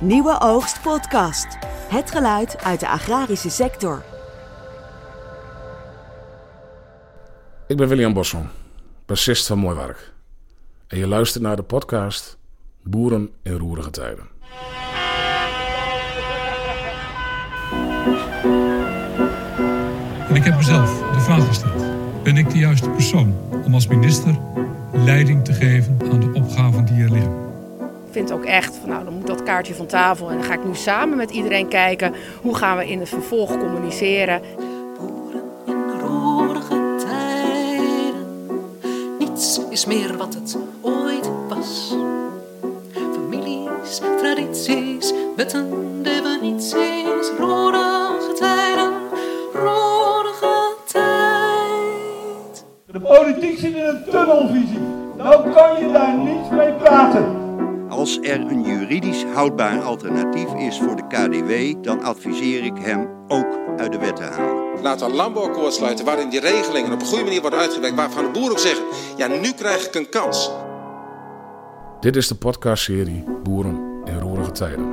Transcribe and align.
Nieuwe 0.00 0.40
Oogst 0.40 0.82
Podcast. 0.82 1.58
Het 1.88 2.10
geluid 2.10 2.58
uit 2.58 2.80
de 2.80 2.88
agrarische 2.88 3.50
sector. 3.50 4.04
Ik 7.66 7.76
ben 7.76 7.88
William 7.88 8.12
Bosson, 8.12 8.48
bassist 9.06 9.46
van 9.46 9.58
Mooi 9.58 9.76
Werk. 9.76 10.12
En 10.86 10.98
je 10.98 11.06
luistert 11.06 11.42
naar 11.42 11.56
de 11.56 11.62
podcast 11.62 12.38
Boeren 12.82 13.30
in 13.42 13.58
roerige 13.58 13.90
tijden. 13.90 14.26
En 20.28 20.34
ik 20.34 20.44
heb 20.44 20.56
mezelf 20.56 21.12
de 21.12 21.20
vraag 21.20 21.46
gesteld: 21.46 21.82
ben 22.22 22.36
ik 22.36 22.50
de 22.50 22.58
juiste 22.58 22.90
persoon 22.90 23.36
om 23.64 23.74
als 23.74 23.86
minister 23.86 24.38
leiding 24.92 25.44
te 25.44 25.52
geven 25.52 25.98
aan 26.10 26.20
de 26.20 26.32
opgaven 26.32 26.84
die 26.84 27.02
er 27.02 27.10
liggen? 27.10 27.47
Ik 28.18 28.26
vind 28.26 28.38
ook 28.40 28.46
echt 28.46 28.76
van 28.76 28.88
nou, 28.88 29.04
dan 29.04 29.14
moet 29.14 29.26
dat 29.26 29.42
kaartje 29.42 29.74
van 29.74 29.86
tafel 29.86 30.30
en 30.30 30.36
dan 30.36 30.44
ga 30.44 30.52
ik 30.52 30.64
nu 30.64 30.74
samen 30.74 31.16
met 31.16 31.30
iedereen 31.30 31.68
kijken 31.68 32.14
hoe 32.42 32.54
gaan 32.54 32.76
we 32.76 32.88
in 32.88 33.00
het 33.00 33.08
vervolg 33.08 33.58
communiceren. 33.58 34.40
Boeren 34.98 35.42
in 35.66 36.00
roerige 36.00 36.94
tijden. 37.06 38.26
Niets 39.18 39.60
is 39.70 39.86
meer 39.86 40.16
wat 40.16 40.34
het 40.34 40.58
ooit 40.80 41.30
was. 41.48 41.96
Families, 42.92 44.00
tradities, 44.18 45.12
wetten, 45.36 46.02
definities. 46.02 47.30
Roerige 47.38 48.32
tijden, 48.38 48.92
roerige 49.52 50.74
tijd. 50.86 52.64
De 52.86 53.00
politiek 53.00 53.58
zit 53.58 53.74
in 53.74 53.82
een 53.82 54.04
tunnelvisie. 54.10 54.78
Nou 55.16 55.52
kan 55.52 55.80
je 55.80 55.92
daar 55.92 56.07
niet. 56.07 56.07
Als 58.08 58.18
er 58.22 58.40
een 58.40 58.62
juridisch 58.62 59.24
houdbaar 59.34 59.82
alternatief 59.82 60.54
is 60.54 60.78
voor 60.78 60.96
de 60.96 61.06
KDW, 61.06 61.84
dan 61.84 62.02
adviseer 62.02 62.64
ik 62.64 62.78
hem 62.78 63.08
ook 63.26 63.58
uit 63.76 63.92
de 63.92 63.98
wet 63.98 64.16
te 64.16 64.22
halen. 64.22 64.82
Laten 64.82 65.06
we 65.06 65.12
een 65.12 65.18
landbouwakkoord 65.18 65.74
sluiten 65.74 66.04
waarin 66.04 66.30
die 66.30 66.40
regelingen 66.40 66.92
op 66.92 67.00
een 67.00 67.06
goede 67.06 67.24
manier 67.24 67.40
worden 67.40 67.58
uitgewerkt. 67.58 67.96
Waarvan 67.96 68.24
de 68.24 68.30
boeren 68.30 68.50
ook 68.50 68.58
zeggen, 68.58 68.84
ja 69.16 69.26
nu 69.26 69.52
krijg 69.52 69.86
ik 69.86 69.94
een 69.94 70.08
kans. 70.08 70.50
Dit 72.00 72.16
is 72.16 72.28
de 72.28 72.34
podcastserie 72.34 73.24
Boeren 73.42 73.80
in 74.04 74.18
roerige 74.18 74.52
tijden. 74.52 74.86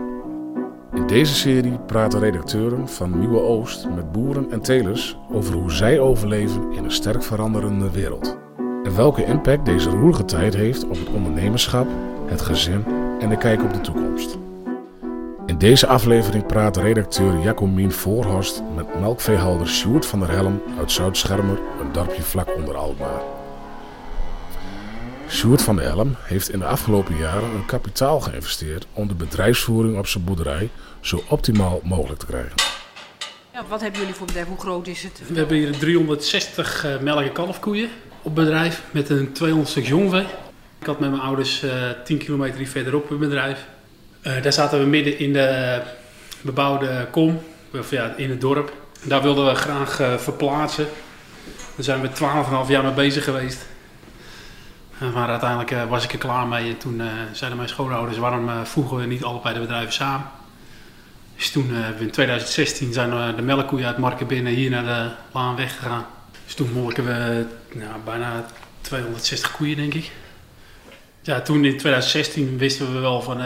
In 0.94 1.08
deze 1.08 1.34
serie 1.34 1.80
praten 1.80 2.20
redacteuren 2.20 2.90
van 2.90 3.20
Nieuwe 3.20 3.40
Oost 3.40 3.88
met 3.90 4.12
boeren 4.12 4.52
en 4.52 4.62
telers 4.62 5.18
over 5.32 5.54
hoe 5.54 5.72
zij 5.72 6.00
overleven 6.00 6.72
in 6.72 6.84
een 6.84 6.92
sterk 6.92 7.24
veranderende 7.24 7.92
wereld. 7.92 8.38
En 8.84 8.96
welke 8.96 9.26
impact 9.26 9.66
deze 9.66 9.90
roerige 9.90 10.26
tijd 10.26 10.56
heeft 10.56 10.84
op 10.84 10.98
het 10.98 11.10
ondernemerschap, 11.10 11.88
het 12.26 12.42
gezin 12.42 12.95
en 13.26 13.32
de 13.32 13.38
kijk 13.38 13.64
op 13.64 13.74
de 13.74 13.82
toekomst. 13.82 14.38
In 15.46 15.58
deze 15.58 15.88
aflevering 15.88 16.46
praat 16.46 16.78
redacteur 16.78 17.40
Jacomien 17.40 17.92
Voorhorst 17.92 18.62
met 18.76 19.00
melkveehouder 19.00 19.68
Sjoerd 19.68 20.06
van 20.06 20.20
der 20.20 20.30
Helm 20.32 20.62
uit 20.80 20.92
Zuid-Schermer, 20.92 21.60
een 21.82 21.92
dorpje 21.92 22.22
vlak 22.22 22.56
onder 22.56 22.76
Alkmaar. 22.76 23.22
Sjoerd 25.30 25.62
van 25.62 25.76
der 25.76 25.86
Helm 25.86 26.16
heeft 26.20 26.50
in 26.50 26.60
de 26.60 26.66
afgelopen 26.66 27.18
jaren 27.18 27.50
een 27.50 27.66
kapitaal 27.66 28.20
geïnvesteerd 28.20 28.88
om 28.94 29.08
de 29.08 29.16
bedrijfsvoering 29.16 29.98
op 29.98 30.08
zijn 30.08 30.24
boerderij 30.24 30.70
zo 31.00 31.24
optimaal 31.30 31.80
mogelijk 31.84 32.20
te 32.20 32.26
krijgen. 32.26 32.56
Ja, 33.54 33.66
wat 33.70 33.82
hebben 33.82 34.00
jullie 34.00 34.16
voor 34.16 34.26
bedrijf? 34.26 34.48
Hoe 34.48 34.60
groot 34.60 34.88
is 34.88 35.04
het? 35.04 35.22
We 35.28 35.38
hebben 35.38 35.58
hier 35.58 35.78
360 35.78 36.86
uh, 36.86 37.00
melk- 37.00 37.22
en 37.22 37.32
kalfkoeien 37.32 37.90
op 38.22 38.36
bedrijf 38.36 38.84
met 38.92 39.10
een 39.10 39.32
200 39.32 39.70
stuk 39.70 39.86
jongvee. 39.86 40.26
Ik 40.86 40.92
had 40.92 41.00
met 41.00 41.10
mijn 41.10 41.22
ouders 41.22 41.64
uh, 41.64 41.72
10 42.04 42.18
kilometer 42.18 42.58
hier 42.58 42.68
verderop 42.68 43.10
een 43.10 43.18
bedrijf. 43.18 43.66
Uh, 44.24 44.42
daar 44.42 44.54
zaten 44.54 44.80
we 44.80 44.86
midden 44.86 45.20
in 45.20 45.34
de 45.34 45.82
bebouwde 46.42 47.08
kom, 47.12 47.42
of 47.74 47.92
ja, 47.92 48.14
in 48.18 48.30
het 48.30 48.42
dorp. 48.42 48.74
Daar 49.04 49.22
wilden 49.22 49.46
we 49.46 49.56
graag 49.56 50.22
verplaatsen. 50.22 50.88
Daar 51.76 51.84
zijn 51.84 52.02
we 52.02 52.08
12,5 52.08 52.14
jaar 52.68 52.84
mee 52.84 52.92
bezig 52.92 53.24
geweest. 53.24 53.66
Maar 55.14 55.30
uiteindelijk 55.30 55.90
was 55.90 56.04
ik 56.04 56.14
er 56.14 56.18
klaar 56.18 56.48
mee 56.48 56.70
en 56.70 56.78
toen 56.78 57.02
zeiden 57.32 57.58
mijn 57.58 57.70
schoonouders 57.70 58.18
waarom 58.18 58.66
voegen 58.66 58.98
we 58.98 59.06
niet 59.06 59.24
allebei 59.24 59.54
de 59.54 59.60
bedrijven 59.60 59.94
samen. 59.94 60.28
Dus 61.36 61.52
toen 61.52 61.70
in 62.00 62.12
2016 62.12 62.94
zijn 62.94 63.36
de 63.36 63.42
melkkoeien 63.42 63.88
uit 63.88 63.98
Marken 63.98 64.28
binnen 64.28 64.54
hier 64.54 64.70
naar 64.70 64.84
de 64.84 65.12
Laan 65.32 65.56
weggegaan. 65.56 66.06
Dus 66.46 66.54
toen 66.54 66.72
molken 66.74 67.06
we 67.06 67.46
nou, 67.74 67.92
bijna 68.04 68.46
260 68.82 69.52
koeien 69.52 69.78
denk 69.78 69.94
ik. 69.94 70.12
Ja, 71.26 71.42
toen 71.42 71.66
in 71.66 71.78
2016 71.78 72.58
wisten 72.58 72.94
we 72.94 73.00
wel 73.00 73.22
van 73.22 73.42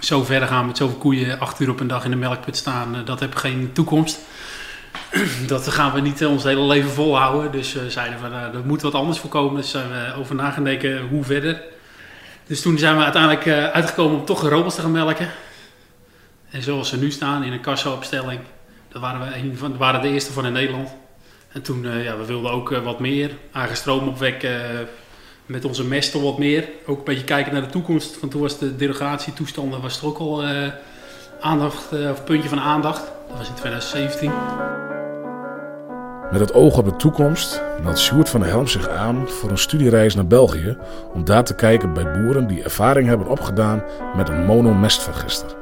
zo 0.00 0.24
verder 0.24 0.48
gaan 0.48 0.66
met 0.66 0.76
zoveel 0.76 0.98
koeien, 0.98 1.38
acht 1.38 1.60
uur 1.60 1.70
op 1.70 1.80
een 1.80 1.86
dag 1.86 2.04
in 2.04 2.10
de 2.10 2.16
melkput 2.16 2.56
staan, 2.56 3.02
dat 3.04 3.20
heeft 3.20 3.38
geen 3.38 3.70
toekomst. 3.72 4.18
dat 5.46 5.68
gaan 5.68 5.92
we 5.92 6.00
niet 6.00 6.26
ons 6.26 6.44
hele 6.44 6.66
leven 6.66 6.90
volhouden. 6.90 7.52
Dus 7.52 7.72
we 7.72 7.90
zeiden 7.90 8.18
van, 8.18 8.32
uh, 8.32 8.42
er 8.42 8.64
moet 8.64 8.82
wat 8.82 8.94
anders 8.94 9.18
voorkomen. 9.18 9.60
Dus 9.60 9.70
zijn 9.70 9.88
we 9.88 10.14
over 10.16 10.34
na 10.34 10.50
gaan 10.50 10.64
denken 10.64 11.08
hoe 11.08 11.24
verder. 11.24 11.62
Dus 12.46 12.62
toen 12.62 12.78
zijn 12.78 12.96
we 12.96 13.02
uiteindelijk 13.02 13.44
uh, 13.44 13.66
uitgekomen 13.66 14.18
om 14.18 14.24
toch 14.24 14.48
robots 14.48 14.74
te 14.74 14.80
gaan 14.80 14.92
melken. 14.92 15.30
En 16.50 16.62
zoals 16.62 16.88
ze 16.88 16.98
nu 16.98 17.10
staan 17.10 17.42
in 17.42 17.52
een 17.52 17.60
kassaopstelling. 17.60 18.40
Dat 18.88 19.02
waren 19.02 19.20
we 19.20 19.34
een 19.34 19.56
van, 19.56 19.76
waren 19.76 20.02
de 20.02 20.08
eerste 20.08 20.32
van 20.32 20.46
in 20.46 20.52
Nederland. 20.52 20.88
En 21.52 21.62
toen, 21.62 21.84
uh, 21.84 22.04
ja, 22.04 22.16
we 22.16 22.24
wilden 22.24 22.50
ook 22.50 22.68
wat 22.68 23.00
meer. 23.00 23.30
Eigen 23.52 23.76
stroom 23.76 24.08
opwekken 24.08 24.88
met 25.50 25.64
onze 25.64 25.84
mesten 25.84 26.22
wat 26.22 26.38
meer. 26.38 26.68
Ook 26.86 26.98
een 26.98 27.04
beetje 27.04 27.24
kijken 27.24 27.52
naar 27.52 27.62
de 27.62 27.68
toekomst. 27.68 28.20
Want 28.20 28.32
toen 28.32 28.40
was 28.40 28.58
de 28.58 28.76
derogatietoestanden 28.76 29.80
was 29.80 30.00
er 30.00 30.06
ook 30.06 30.18
al 30.18 30.44
aandacht, 31.40 31.92
of 32.10 32.24
puntje 32.24 32.48
van 32.48 32.60
aandacht. 32.60 33.02
Dat 33.28 33.38
was 33.38 33.48
in 33.48 33.54
2017. 33.54 34.32
Met 36.30 36.40
het 36.40 36.52
oog 36.52 36.78
op 36.78 36.84
de 36.84 36.96
toekomst 36.96 37.62
meldt 37.82 37.98
Sjoerd 37.98 38.28
van 38.28 38.40
der 38.40 38.48
Helm 38.48 38.66
zich 38.66 38.88
aan 38.88 39.28
voor 39.28 39.50
een 39.50 39.58
studiereis 39.58 40.14
naar 40.14 40.26
België 40.26 40.76
om 41.12 41.24
daar 41.24 41.44
te 41.44 41.54
kijken 41.54 41.92
bij 41.92 42.04
boeren 42.04 42.46
die 42.46 42.62
ervaring 42.62 43.08
hebben 43.08 43.26
opgedaan 43.26 43.82
met 44.16 44.28
een 44.28 44.44
monomestvergister. 44.44 45.56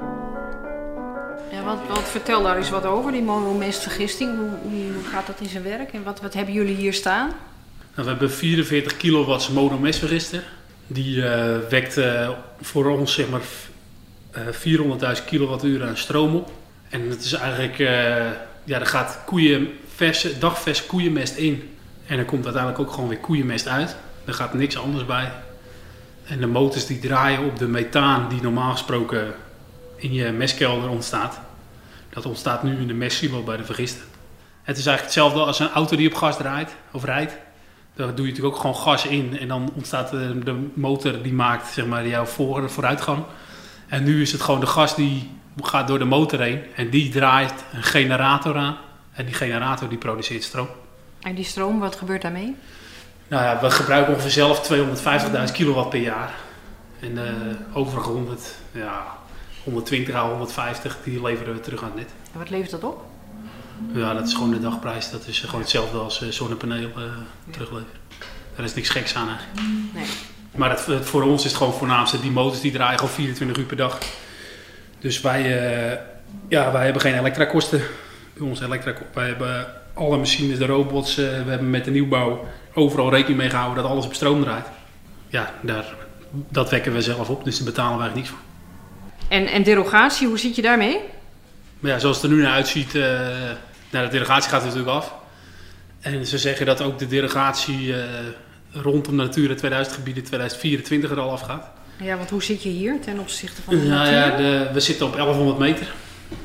Ja, 1.50 1.64
wat, 1.64 1.78
wat, 1.88 2.02
vertel 2.02 2.42
daar 2.42 2.56
eens 2.56 2.70
wat 2.70 2.84
over, 2.84 3.12
die 3.12 3.22
monomestvergisting. 3.22 4.36
Hoe, 4.36 4.92
hoe 4.94 5.04
gaat 5.04 5.26
dat 5.26 5.40
in 5.40 5.48
zijn 5.48 5.62
werk 5.62 5.92
en 5.92 6.02
wat, 6.02 6.20
wat 6.20 6.34
hebben 6.34 6.54
jullie 6.54 6.76
hier 6.76 6.92
staan? 6.92 7.30
Nou, 7.98 8.10
we 8.10 8.16
hebben 8.16 8.36
44 8.36 8.96
kilowatts 8.96 9.48
monomestvergister. 9.48 10.42
Die 10.86 11.16
uh, 11.16 11.56
wekt 11.70 11.98
uh, 11.98 12.30
voor 12.60 12.86
ons 12.86 13.14
zeg 13.14 13.28
maar 13.28 13.40
uh, 14.36 15.16
400.000 15.18 15.24
kilowattuur 15.24 15.86
aan 15.86 15.96
stroom 15.96 16.36
op. 16.36 16.50
En 16.88 17.10
het 17.10 17.24
is 17.24 17.32
eigenlijk, 17.32 17.76
ja, 18.64 18.80
er 18.80 18.86
gaat 18.86 19.20
koeien 19.26 19.68
verse, 19.94 20.38
dagvers 20.38 20.86
koeienmest 20.86 21.36
in. 21.36 21.76
En 22.06 22.18
er 22.18 22.24
komt 22.24 22.44
uiteindelijk 22.44 22.82
ook 22.82 22.92
gewoon 22.92 23.08
weer 23.08 23.18
koeienmest 23.18 23.68
uit. 23.68 23.96
Er 24.24 24.34
gaat 24.34 24.54
niks 24.54 24.76
anders 24.78 25.06
bij. 25.06 25.32
En 26.24 26.40
de 26.40 26.46
motors 26.46 26.86
die 26.86 26.98
draaien 26.98 27.44
op 27.44 27.58
de 27.58 27.68
methaan 27.68 28.28
die 28.28 28.42
normaal 28.42 28.72
gesproken 28.72 29.34
in 29.96 30.12
je 30.12 30.32
mestkelder 30.32 30.88
ontstaat. 30.88 31.40
Dat 32.10 32.26
ontstaat 32.26 32.62
nu 32.62 32.76
in 32.76 32.86
de 32.86 32.94
mestsilo 32.94 33.42
bij 33.42 33.56
de 33.56 33.64
vergister. 33.64 34.04
Het 34.62 34.78
is 34.78 34.86
eigenlijk 34.86 35.14
hetzelfde 35.14 35.40
als 35.40 35.58
een 35.58 35.70
auto 35.70 35.96
die 35.96 36.08
op 36.08 36.14
gas 36.14 36.36
draait 36.36 36.76
of 36.92 37.04
rijdt. 37.04 37.32
Daar 37.98 38.14
doe 38.14 38.26
je 38.26 38.30
natuurlijk 38.30 38.54
ook 38.54 38.60
gewoon 38.60 38.76
gas 38.76 39.06
in 39.06 39.38
en 39.38 39.48
dan 39.48 39.70
ontstaat 39.74 40.10
de, 40.10 40.38
de 40.38 40.68
motor 40.74 41.22
die 41.22 41.32
maakt 41.32 41.72
zeg 41.72 41.86
maar, 41.86 42.06
jouw 42.06 42.24
voor, 42.24 42.70
vooruitgang. 42.70 43.24
En 43.88 44.04
nu 44.04 44.22
is 44.22 44.32
het 44.32 44.40
gewoon 44.40 44.60
de 44.60 44.66
gas 44.66 44.94
die 44.94 45.30
gaat 45.62 45.88
door 45.88 45.98
de 45.98 46.04
motor 46.04 46.40
heen 46.40 46.60
en 46.74 46.90
die 46.90 47.08
draait 47.10 47.64
een 47.72 47.82
generator 47.82 48.56
aan. 48.56 48.76
En 49.12 49.24
die 49.24 49.34
generator 49.34 49.88
die 49.88 49.98
produceert 49.98 50.42
stroom. 50.42 50.68
En 51.20 51.34
die 51.34 51.44
stroom, 51.44 51.78
wat 51.78 51.96
gebeurt 51.96 52.22
daarmee? 52.22 52.56
Nou 53.28 53.42
ja, 53.42 53.60
we 53.60 53.70
gebruiken 53.70 54.12
ongeveer 54.12 54.30
zelf 54.30 54.72
250.000 55.48 55.52
kilowatt 55.52 55.88
per 55.88 56.00
jaar. 56.00 56.34
En 57.00 57.14
de 57.14 57.56
overige 57.72 58.08
100, 58.08 58.54
ja, 58.72 59.18
120 59.64 60.14
à 60.14 60.28
150, 60.28 60.98
die 61.04 61.22
leveren 61.22 61.54
we 61.54 61.60
terug 61.60 61.82
aan 61.82 61.88
het 61.88 61.96
net. 61.96 62.10
En 62.32 62.38
wat 62.38 62.50
levert 62.50 62.70
dat 62.70 62.84
op? 62.84 63.04
Ja, 63.92 64.14
dat 64.14 64.26
is 64.26 64.34
gewoon 64.34 64.50
de 64.50 64.60
dagprijs. 64.60 65.10
Dat 65.10 65.26
is 65.26 65.38
gewoon 65.40 65.60
hetzelfde 65.60 65.98
als 65.98 66.28
zonnepaneel 66.28 66.88
uh, 66.88 66.94
ja. 66.96 67.52
terugleveren. 67.52 67.98
Daar 68.56 68.64
is 68.64 68.74
niks 68.74 68.88
geks 68.88 69.14
aan 69.14 69.28
eigenlijk. 69.28 69.60
Nee. 69.94 70.04
Maar 70.56 70.70
het, 70.70 70.86
het, 70.86 71.04
voor 71.04 71.22
ons 71.22 71.44
is 71.44 71.50
het 71.50 71.58
gewoon 71.58 71.72
voornaamste. 71.72 72.20
Die 72.20 72.30
motors 72.30 72.60
die 72.60 72.72
draaien 72.72 72.98
gewoon 72.98 73.14
24 73.14 73.56
uur 73.56 73.64
per 73.64 73.76
dag. 73.76 73.98
Dus 74.98 75.20
wij, 75.20 75.42
uh, 75.42 75.98
ja, 76.48 76.72
wij 76.72 76.84
hebben 76.84 77.02
geen 77.02 77.18
elektrakosten 77.18 77.82
bij 78.34 78.48
ons 78.48 78.60
elektra. 78.60 78.94
Wij 79.14 79.26
hebben 79.26 79.66
alle 79.94 80.16
machines, 80.16 80.58
de 80.58 80.66
robots, 80.66 81.18
uh, 81.18 81.24
we 81.26 81.50
hebben 81.50 81.70
met 81.70 81.84
de 81.84 81.90
nieuwbouw 81.90 82.46
overal 82.74 83.10
rekening 83.10 83.38
mee 83.38 83.50
gehouden 83.50 83.82
dat 83.82 83.92
alles 83.92 84.06
op 84.06 84.14
stroom 84.14 84.42
draait. 84.42 84.66
Ja, 85.28 85.52
daar, 85.60 85.94
dat 86.30 86.70
wekken 86.70 86.92
we 86.92 87.02
zelf 87.02 87.28
op, 87.28 87.44
dus 87.44 87.56
daar 87.56 87.66
betalen 87.66 87.98
wij 87.98 88.10
niks 88.14 88.28
voor. 88.28 88.38
En, 89.28 89.46
en 89.46 89.62
derogatie, 89.62 90.26
hoe 90.26 90.38
zit 90.38 90.56
je 90.56 90.62
daarmee? 90.62 91.00
Maar 91.80 91.90
ja, 91.90 91.98
zoals 91.98 92.16
het 92.22 92.30
er 92.30 92.36
nu 92.36 92.42
naar 92.42 92.52
uitziet, 92.52 92.94
uh, 92.94 93.02
nou, 93.90 94.04
de 94.04 94.10
derogatie 94.10 94.50
gaat 94.50 94.60
er 94.60 94.66
natuurlijk 94.66 94.96
af. 94.96 95.14
En 96.00 96.26
ze 96.26 96.38
zeggen 96.38 96.66
dat 96.66 96.80
ook 96.80 96.98
de 96.98 97.06
derogatie 97.06 97.86
uh, 97.86 97.96
rondom 98.72 99.16
de 99.16 99.22
Natura 99.22 99.54
2000 99.54 99.96
gebieden 99.96 100.22
2024 100.24 101.10
er 101.10 101.20
al 101.20 101.30
afgaat. 101.30 101.66
Ja, 101.96 102.16
want 102.16 102.30
hoe 102.30 102.42
zit 102.42 102.62
je 102.62 102.68
hier 102.68 103.00
ten 103.00 103.18
opzichte 103.18 103.62
van 103.62 103.74
de 103.74 103.82
Nou 103.82 103.90
natuur? 103.90 104.12
ja, 104.12 104.36
de, 104.36 104.72
we 104.72 104.80
zitten 104.80 105.06
op 105.06 105.12
1100 105.12 105.58
meter. 105.58 105.92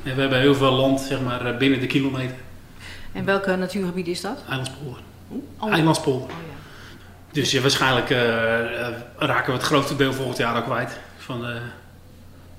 En 0.03 0.15
we 0.15 0.21
hebben 0.21 0.39
heel 0.39 0.55
veel 0.55 0.71
land 0.71 1.01
zeg 1.01 1.21
maar, 1.21 1.45
eh, 1.45 1.57
binnen 1.57 1.79
de 1.79 1.87
kilometer. 1.87 2.35
En 3.11 3.25
welke 3.25 3.55
natuurgebied 3.55 4.07
is 4.07 4.21
dat? 4.21 4.43
Eilandspolder. 4.49 4.99
Oh. 5.57 5.73
Eilandspolder. 5.73 6.29
Oh, 6.29 6.35
ja. 6.47 6.55
Dus 7.31 7.51
ja, 7.51 7.61
waarschijnlijk 7.61 8.09
raken 9.17 9.45
we 9.45 9.51
het 9.51 9.61
grootste 9.61 9.95
deel 9.95 10.13
volgend 10.13 10.37
jaar 10.37 10.55
al 10.55 10.61
kwijt 10.61 10.99
van 11.17 11.41
de 11.41 11.57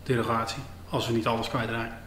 derogatie. 0.02 0.62
Als 0.90 1.06
we 1.06 1.12
niet 1.12 1.26
alles 1.26 1.48
kwijtraken. 1.48 2.02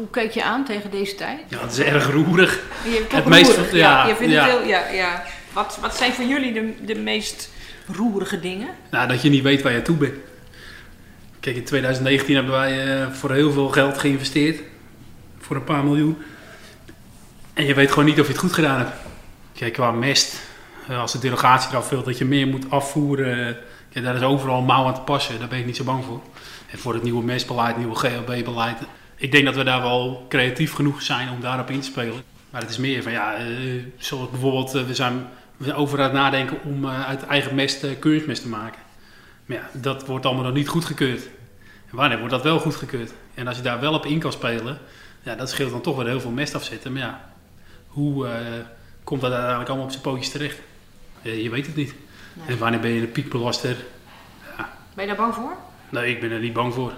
Hoe 0.00 0.10
keek 0.10 0.30
je 0.30 0.42
aan 0.44 0.64
tegen 0.64 0.90
deze 0.90 1.14
tijd? 1.14 1.38
Ja, 1.48 1.60
het 1.60 1.72
is 1.72 1.78
erg 1.78 2.10
roerig. 2.10 2.60
Je 2.84 3.04
Het 3.08 3.24
meest- 3.24 3.72
ja, 3.72 4.06
je 4.06 4.14
vindt 4.14 4.32
ja. 4.32 4.42
het 4.46 4.50
heel, 4.58 4.66
ja, 4.68 4.88
ja. 4.88 5.22
Wat, 5.52 5.78
wat 5.80 5.96
zijn 5.96 6.12
voor 6.12 6.24
jullie 6.24 6.52
de, 6.52 6.74
de 6.84 6.94
meest 6.94 7.50
roerige 7.96 8.40
dingen? 8.40 8.68
Nou, 8.90 9.08
dat 9.08 9.22
je 9.22 9.28
niet 9.30 9.42
weet 9.42 9.62
waar 9.62 9.72
je 9.72 9.82
toe 9.82 9.96
bent. 9.96 10.14
Kijk, 11.40 11.56
in 11.56 11.64
2019 11.64 12.34
hebben 12.34 12.52
wij 12.52 13.00
eh, 13.02 13.10
voor 13.12 13.32
heel 13.32 13.52
veel 13.52 13.68
geld 13.68 13.98
geïnvesteerd. 13.98 14.60
Voor 15.38 15.56
een 15.56 15.64
paar 15.64 15.84
miljoen. 15.84 16.18
En 17.54 17.64
je 17.66 17.74
weet 17.74 17.88
gewoon 17.90 18.04
niet 18.04 18.20
of 18.20 18.26
je 18.26 18.32
het 18.32 18.40
goed 18.40 18.52
gedaan 18.52 18.78
hebt. 18.78 18.92
Kijk, 19.54 19.72
qua 19.72 19.90
mest. 19.90 20.40
eh, 20.88 21.00
als 21.00 21.12
de 21.12 21.18
derogatie 21.18 21.70
eraf 21.70 21.88
wil 21.88 22.02
dat 22.02 22.18
je 22.18 22.24
meer 22.24 22.46
moet 22.46 22.70
afvoeren. 22.70 23.46
eh, 23.48 23.54
ja, 23.88 24.00
daar 24.00 24.14
is 24.16 24.22
overal 24.22 24.62
mouw 24.62 24.86
aan 24.86 24.94
te 24.94 25.00
passen. 25.00 25.38
Daar 25.38 25.48
ben 25.48 25.58
ik 25.58 25.66
niet 25.66 25.76
zo 25.76 25.84
bang 25.84 26.04
voor. 26.04 26.20
En 26.70 26.78
voor 26.78 26.94
het 26.94 27.02
nieuwe 27.02 27.24
mestbeleid, 27.24 27.76
nieuwe 27.76 27.94
GLB-beleid. 27.94 28.78
Ik 29.20 29.32
denk 29.32 29.44
dat 29.44 29.54
we 29.54 29.64
daar 29.64 29.82
wel 29.82 30.26
creatief 30.28 30.72
genoeg 30.72 31.02
zijn 31.02 31.30
om 31.30 31.40
daarop 31.40 31.70
in 31.70 31.80
te 31.80 31.86
spelen. 31.86 32.22
Maar 32.50 32.60
het 32.60 32.70
is 32.70 32.78
meer 32.78 33.02
van, 33.02 33.12
ja, 33.12 33.34
eh, 33.34 33.46
zoals 33.96 34.30
bijvoorbeeld, 34.30 34.74
eh, 34.74 34.82
we 34.82 34.94
zijn, 34.94 35.26
we 35.56 35.64
zijn 35.64 35.76
over 35.76 35.98
aan 35.98 36.04
het 36.04 36.12
nadenken 36.12 36.62
om 36.64 36.84
eh, 36.84 37.06
uit 37.06 37.26
eigen 37.26 37.54
mest 37.54 37.98
kunstmest 37.98 38.42
te 38.42 38.48
maken. 38.48 38.80
Maar 39.46 39.56
ja, 39.56 39.68
dat 39.72 40.06
wordt 40.06 40.26
allemaal 40.26 40.44
nog 40.44 40.52
niet 40.52 40.68
goedgekeurd. 40.68 41.22
En 41.90 41.96
wanneer 41.96 42.18
wordt 42.18 42.32
dat 42.32 42.42
wel 42.42 42.58
goedgekeurd? 42.58 43.12
En 43.34 43.46
als 43.46 43.56
je 43.56 43.62
daar 43.62 43.80
wel 43.80 43.94
op 43.94 44.06
in 44.06 44.18
kan 44.18 44.32
spelen, 44.32 44.78
ja, 45.22 45.34
dat 45.34 45.50
scheelt 45.50 45.70
dan 45.70 45.80
toch 45.80 45.96
weer 45.96 46.06
heel 46.06 46.20
veel 46.20 46.30
mest 46.30 46.54
afzetten. 46.54 46.92
Maar 46.92 47.02
ja, 47.02 47.30
hoe 47.86 48.28
komt 49.04 49.20
dat 49.20 49.30
uiteindelijk 49.30 49.68
allemaal 49.68 49.86
op 49.86 49.92
zijn 49.92 50.02
pootjes 50.02 50.30
terecht? 50.30 50.58
Je 51.22 51.50
weet 51.50 51.66
het 51.66 51.76
niet. 51.76 51.94
En 52.46 52.58
wanneer 52.58 52.80
ben 52.80 52.90
je 52.90 53.00
een 53.00 53.12
piekbelaster? 53.12 53.76
Ben 54.94 55.04
je 55.04 55.06
daar 55.06 55.16
bang 55.16 55.34
voor? 55.34 55.56
Nee, 55.88 56.14
ik 56.14 56.20
ben 56.20 56.30
er 56.30 56.40
niet 56.40 56.52
bang 56.52 56.74
voor. 56.74 56.92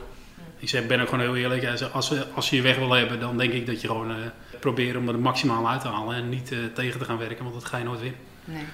Ik 0.63 0.69
zeg, 0.69 0.87
ben 0.87 1.01
ook 1.01 1.09
gewoon 1.09 1.25
heel 1.25 1.37
eerlijk. 1.37 1.67
Als, 1.67 1.93
als, 1.93 2.13
als 2.35 2.51
je 2.51 2.57
je 2.57 2.63
weg 2.63 2.77
wil 2.77 2.93
hebben, 2.93 3.21
dan 3.21 3.39
denk 3.39 3.53
ik 3.53 3.67
dat 3.67 3.81
je 3.81 3.87
gewoon 3.87 4.11
eh 4.11 4.17
probeert 4.61 4.97
om 4.97 5.09
er 5.09 5.19
maximaal 5.19 5.69
uit 5.69 5.81
te 5.81 5.89
halen. 5.89 6.17
En 6.17 6.29
niet 6.29 6.53
eh, 6.53 6.59
tegen 6.75 6.99
te 6.99 7.05
gaan 7.05 7.19
werken, 7.19 7.45
want 7.45 7.55
dat 7.55 7.65
ga 7.65 7.79
je 7.79 7.85
nooit 7.85 8.01
winnen. 8.01 8.21
Nee. 8.45 8.65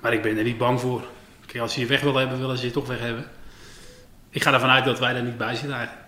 Maar 0.00 0.12
ik 0.12 0.22
ben 0.22 0.36
er 0.36 0.44
niet 0.44 0.58
bang 0.58 0.80
voor. 0.80 1.04
Kijk, 1.46 1.62
als 1.62 1.74
je 1.74 1.80
je 1.80 1.86
weg 1.86 2.00
wil 2.00 2.14
hebben, 2.16 2.38
willen 2.38 2.58
ze 2.58 2.66
je 2.66 2.72
toch 2.72 2.86
weg 2.86 2.98
hebben. 2.98 3.24
Ik 4.30 4.42
ga 4.42 4.52
ervan 4.52 4.68
uit 4.68 4.84
dat 4.84 4.98
wij 4.98 5.14
er 5.14 5.22
niet 5.22 5.38
bij 5.38 5.54
zitten 5.54 5.76
eigenlijk. 5.76 6.06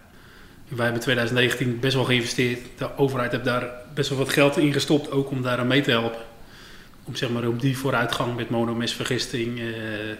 Wij 0.68 0.84
hebben 0.84 0.94
in 0.94 1.00
2019 1.00 1.80
best 1.80 1.94
wel 1.94 2.04
geïnvesteerd. 2.04 2.60
De 2.76 2.96
overheid 2.96 3.32
heeft 3.32 3.44
daar 3.44 3.70
best 3.94 4.08
wel 4.08 4.18
wat 4.18 4.32
geld 4.32 4.56
in 4.56 4.72
gestopt, 4.72 5.10
ook 5.10 5.30
om 5.30 5.42
daar 5.42 5.58
aan 5.58 5.66
mee 5.66 5.82
te 5.82 5.90
helpen. 5.90 6.20
Om 7.04 7.16
zeg 7.16 7.30
maar 7.30 7.46
op 7.46 7.60
die 7.60 7.78
vooruitgang 7.78 8.36
met 8.36 8.50
monomesvergisting, 8.50 9.58
eh 9.58 10.10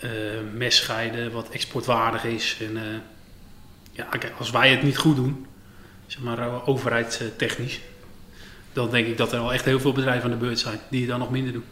eh 0.00 0.08
messcheiden, 0.54 1.32
wat 1.32 1.48
exportwaardig 1.48 2.24
is. 2.24 2.56
En, 2.60 3.02
ja, 3.98 4.06
als 4.38 4.50
wij 4.50 4.70
het 4.70 4.82
niet 4.82 4.98
goed 4.98 5.16
doen, 5.16 5.46
zeg 6.06 6.22
maar 6.22 6.38
eh, 6.38 6.68
overheidstechnisch, 6.68 7.80
dan 8.72 8.90
denk 8.90 9.06
ik 9.06 9.16
dat 9.16 9.32
er 9.32 9.40
wel 9.40 9.52
echt 9.52 9.64
heel 9.64 9.80
veel 9.80 9.92
bedrijven 9.92 10.24
aan 10.24 10.38
de 10.38 10.44
beurt 10.44 10.58
zijn 10.58 10.78
die 10.90 11.00
het 11.00 11.10
dan 11.10 11.18
nog 11.18 11.30
minder 11.30 11.52
doen. 11.52 11.64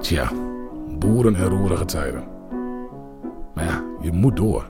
Tja, 0.00 0.32
boeren 0.88 1.34
en 1.34 1.48
roerige 1.48 1.84
tijden. 1.84 2.24
Maar 3.54 3.64
ja, 3.64 3.84
je 4.02 4.12
moet 4.12 4.36
door. 4.36 4.68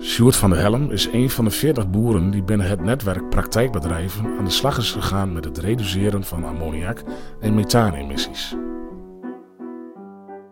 Sjoerd 0.00 0.36
van 0.36 0.50
der 0.50 0.58
Helm 0.58 0.90
is 0.90 1.08
een 1.12 1.30
van 1.30 1.44
de 1.44 1.50
40 1.50 1.90
boeren 1.90 2.30
die 2.30 2.42
binnen 2.42 2.66
het 2.66 2.80
netwerk 2.80 3.28
praktijkbedrijven 3.28 4.38
aan 4.38 4.44
de 4.44 4.50
slag 4.50 4.78
is 4.78 4.90
gegaan 4.90 5.32
met 5.32 5.44
het 5.44 5.58
reduceren 5.58 6.24
van 6.24 6.44
ammoniak 6.44 7.02
en 7.40 7.54
methaanemissies. 7.54 8.54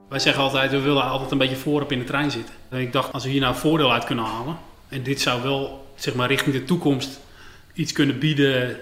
Wij 0.08 0.18
zeggen 0.18 0.42
altijd, 0.42 0.70
we 0.70 0.80
willen 0.80 1.02
altijd 1.02 1.30
een 1.30 1.38
beetje 1.38 1.56
voorop 1.56 1.92
in 1.92 1.98
de 1.98 2.04
trein 2.04 2.30
zitten. 2.30 2.54
En 2.68 2.80
ik 2.80 2.92
dacht, 2.92 3.12
als 3.12 3.24
we 3.24 3.30
hier 3.30 3.40
nou 3.40 3.56
voordeel 3.56 3.92
uit 3.92 4.04
kunnen 4.04 4.24
halen... 4.24 4.58
en 4.88 5.02
dit 5.02 5.20
zou 5.20 5.42
wel, 5.42 5.92
zeg 5.96 6.14
maar, 6.14 6.28
richting 6.28 6.54
de 6.54 6.64
toekomst 6.64 7.20
iets 7.72 7.92
kunnen 7.92 8.18
bieden... 8.18 8.76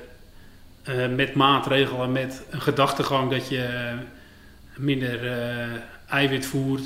eh, 0.82 1.08
met 1.08 1.34
maatregelen, 1.34 2.12
met 2.12 2.43
een 2.50 2.61
gedachtegang 2.61 3.31
dat 3.31 3.49
je 3.49 3.62
eh, 3.62 3.94
minder 4.76 5.32
eh, 5.32 5.67
eiwit 6.08 6.46
voert... 6.46 6.82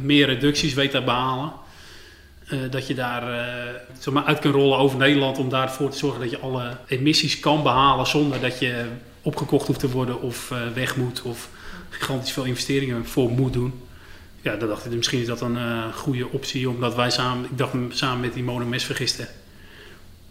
meer 0.00 0.26
reducties 0.26 0.74
weet 0.74 0.90
te 0.90 1.02
behalen... 1.02 1.52
eh, 2.48 2.58
dat 2.70 2.86
je 2.86 2.94
daar 2.94 3.22
zeg 3.98 4.24
uit 4.24 4.38
kan 4.38 4.52
rollen 4.52 4.78
over 4.78 4.98
Nederland 4.98 5.38
om 5.38 5.48
daarvoor 5.48 5.90
te 5.90 5.98
zorgen 5.98 6.20
dat 6.20 6.30
je 6.30 6.38
alle 6.38 6.76
emissies 6.86 7.40
kan 7.40 7.62
behalen 7.62 8.06
zonder 8.06 8.40
dat 8.40 8.58
je 8.58 8.84
opgekocht 9.22 9.66
hoeft 9.66 9.80
te 9.80 9.90
worden 9.90 10.20
of 10.20 10.52
weg 10.74 10.96
moet 10.96 11.22
of 11.22 11.48
gigantisch 11.94 12.32
veel 12.32 12.44
investeringen 12.44 13.06
voor 13.06 13.30
moet 13.30 13.52
doen. 13.52 13.82
Ja, 14.42 14.56
dan 14.56 14.68
dacht 14.68 14.84
ik, 14.84 14.92
misschien 14.92 15.20
is 15.20 15.26
dat 15.26 15.40
een 15.40 15.56
eh, 15.56 15.92
goede 15.94 16.28
optie, 16.28 16.68
omdat 16.68 16.94
wij 16.94 17.10
samen, 17.10 17.44
ik 17.44 17.58
dacht 17.58 17.72
samen 17.88 18.20
met 18.20 18.34
die 18.34 18.42
monomest 18.42 18.86
vergisten, 18.86 19.28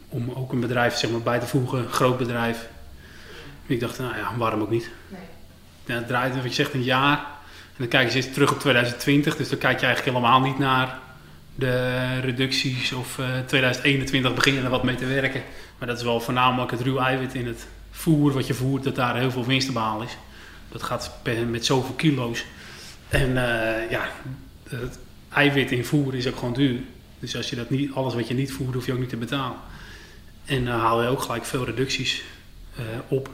om 0.10 0.31
ook 0.31 0.51
een 0.51 0.60
bedrijf 0.60 0.95
zeg 0.95 1.10
maar, 1.10 1.21
bij 1.21 1.39
te 1.39 1.45
voegen, 1.45 1.80
een 1.80 1.89
groot 1.89 2.18
bedrijf. 2.18 2.68
Ik 3.65 3.80
dacht, 3.80 4.00
nou 4.00 4.18
ja, 4.18 4.33
waarom 4.38 4.62
ook 4.62 4.69
niet? 4.69 4.89
Ja, 5.86 5.95
het 5.95 6.07
draait, 6.07 6.36
wat 6.36 6.44
je 6.44 6.54
zegt, 6.54 6.74
een 6.74 6.83
jaar. 6.83 7.18
En 7.18 7.77
dan 7.77 7.88
kijk 7.88 8.10
je 8.10 8.15
eens 8.15 8.33
terug 8.33 8.51
op 8.51 8.60
2020, 8.60 9.36
dus 9.36 9.50
dan 9.50 9.60
kijk 9.60 9.80
je 9.80 9.86
eigenlijk 9.86 10.18
helemaal 10.18 10.42
niet 10.42 10.60
naar 10.60 11.00
de 11.56 12.19
reducties 12.19 12.92
of 12.92 13.19
eh 13.19 13.25
2021 13.45 14.33
beginnen 14.33 14.63
er 14.63 14.69
wat 14.69 14.83
mee 14.83 14.95
te 14.95 15.06
werken. 15.06 15.44
Maar 15.77 15.88
dat 15.88 15.98
is 15.98 16.04
wel 16.04 16.19
voornamelijk 16.19 16.71
het 16.71 16.81
ruw 16.81 16.98
eiwit 16.98 17.33
in 17.33 17.48
het 17.48 17.68
voer 17.92 18.31
wat 18.33 18.48
je 18.48 18.54
voert, 18.54 18.83
dat 18.83 18.95
daar 18.95 19.18
heel 19.18 19.31
veel 19.31 19.45
winst 19.45 19.68
te 19.68 19.74
behalen 19.74 20.07
is. 20.07 20.18
Dat 20.73 20.83
gaat 20.83 21.11
per- 21.21 21.45
met 21.45 21.65
zoveel 21.65 21.95
kilo's. 21.95 22.45
En 23.09 23.27
eh, 23.27 23.89
ja, 23.91 24.07
het 24.69 24.99
eiwit 25.29 25.71
in 25.71 25.85
voer 25.85 26.15
is 26.15 26.27
ook 26.27 26.37
gewoon 26.37 26.53
duur. 26.53 26.79
Dus 27.19 27.35
als 27.35 27.49
je 27.49 27.55
dat 27.55 27.69
niet, 27.69 27.93
alles 27.93 28.13
wat 28.13 28.27
je 28.27 28.33
niet 28.33 28.51
voert, 28.51 28.73
hoef 28.73 28.85
je 28.85 28.93
ook 28.93 28.99
niet 28.99 29.09
te 29.09 29.17
betalen. 29.17 29.57
En 30.45 30.65
dan 30.65 30.79
haal 30.79 31.01
je 31.01 31.07
ook 31.07 31.21
gelijk 31.21 31.45
veel 31.45 31.65
reducties 31.65 32.23
eh, 32.75 32.83
op. 33.07 33.29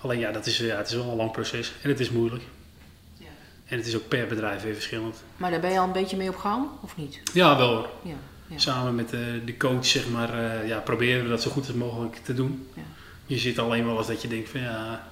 Alleen 0.00 0.18
ja, 0.18 0.32
dat 0.32 0.46
is, 0.46 0.58
ja, 0.58 0.76
het 0.76 0.88
is 0.88 0.94
wel 0.94 1.10
een 1.10 1.16
lang 1.16 1.30
proces 1.32 1.72
en 1.82 1.88
het 1.88 2.00
is 2.00 2.10
moeilijk. 2.10 2.42
En 3.66 3.76
het 3.76 3.86
is 3.86 3.96
ook 3.96 4.08
per 4.08 4.26
bedrijf 4.26 4.62
weer 4.62 4.74
verschillend. 4.74 5.22
Maar 5.36 5.50
daar 5.50 5.60
ben 5.60 5.70
je 5.70 5.78
al 5.78 5.86
een 5.86 5.92
beetje 5.92 6.16
mee 6.16 6.28
op 6.28 6.36
gang, 6.36 6.66
of 6.80 6.96
niet? 6.96 7.20
Ja, 7.32 7.56
wel 7.56 7.74
hoor. 7.74 7.88
Ja. 8.02 8.14
ja. 8.46 8.58
Samen 8.58 8.94
met 8.94 9.08
de, 9.08 9.40
de 9.44 9.56
coach, 9.56 9.86
zeg 9.86 10.08
maar, 10.08 10.60
eh, 10.60 10.68
ja, 10.68 10.78
proberen 10.78 11.22
we 11.22 11.28
dat 11.28 11.42
zo 11.42 11.50
goed 11.50 11.66
als 11.66 11.76
mogelijk 11.76 12.16
te 12.16 12.34
doen. 12.34 12.68
Ja. 12.74 12.82
Je 13.26 13.38
zit 13.38 13.58
alleen 13.58 13.86
wel 13.86 13.98
eens 13.98 14.06
dat 14.06 14.22
je 14.22 14.28
denkt 14.28 14.48
van 14.48 14.60
ja, 14.60 15.08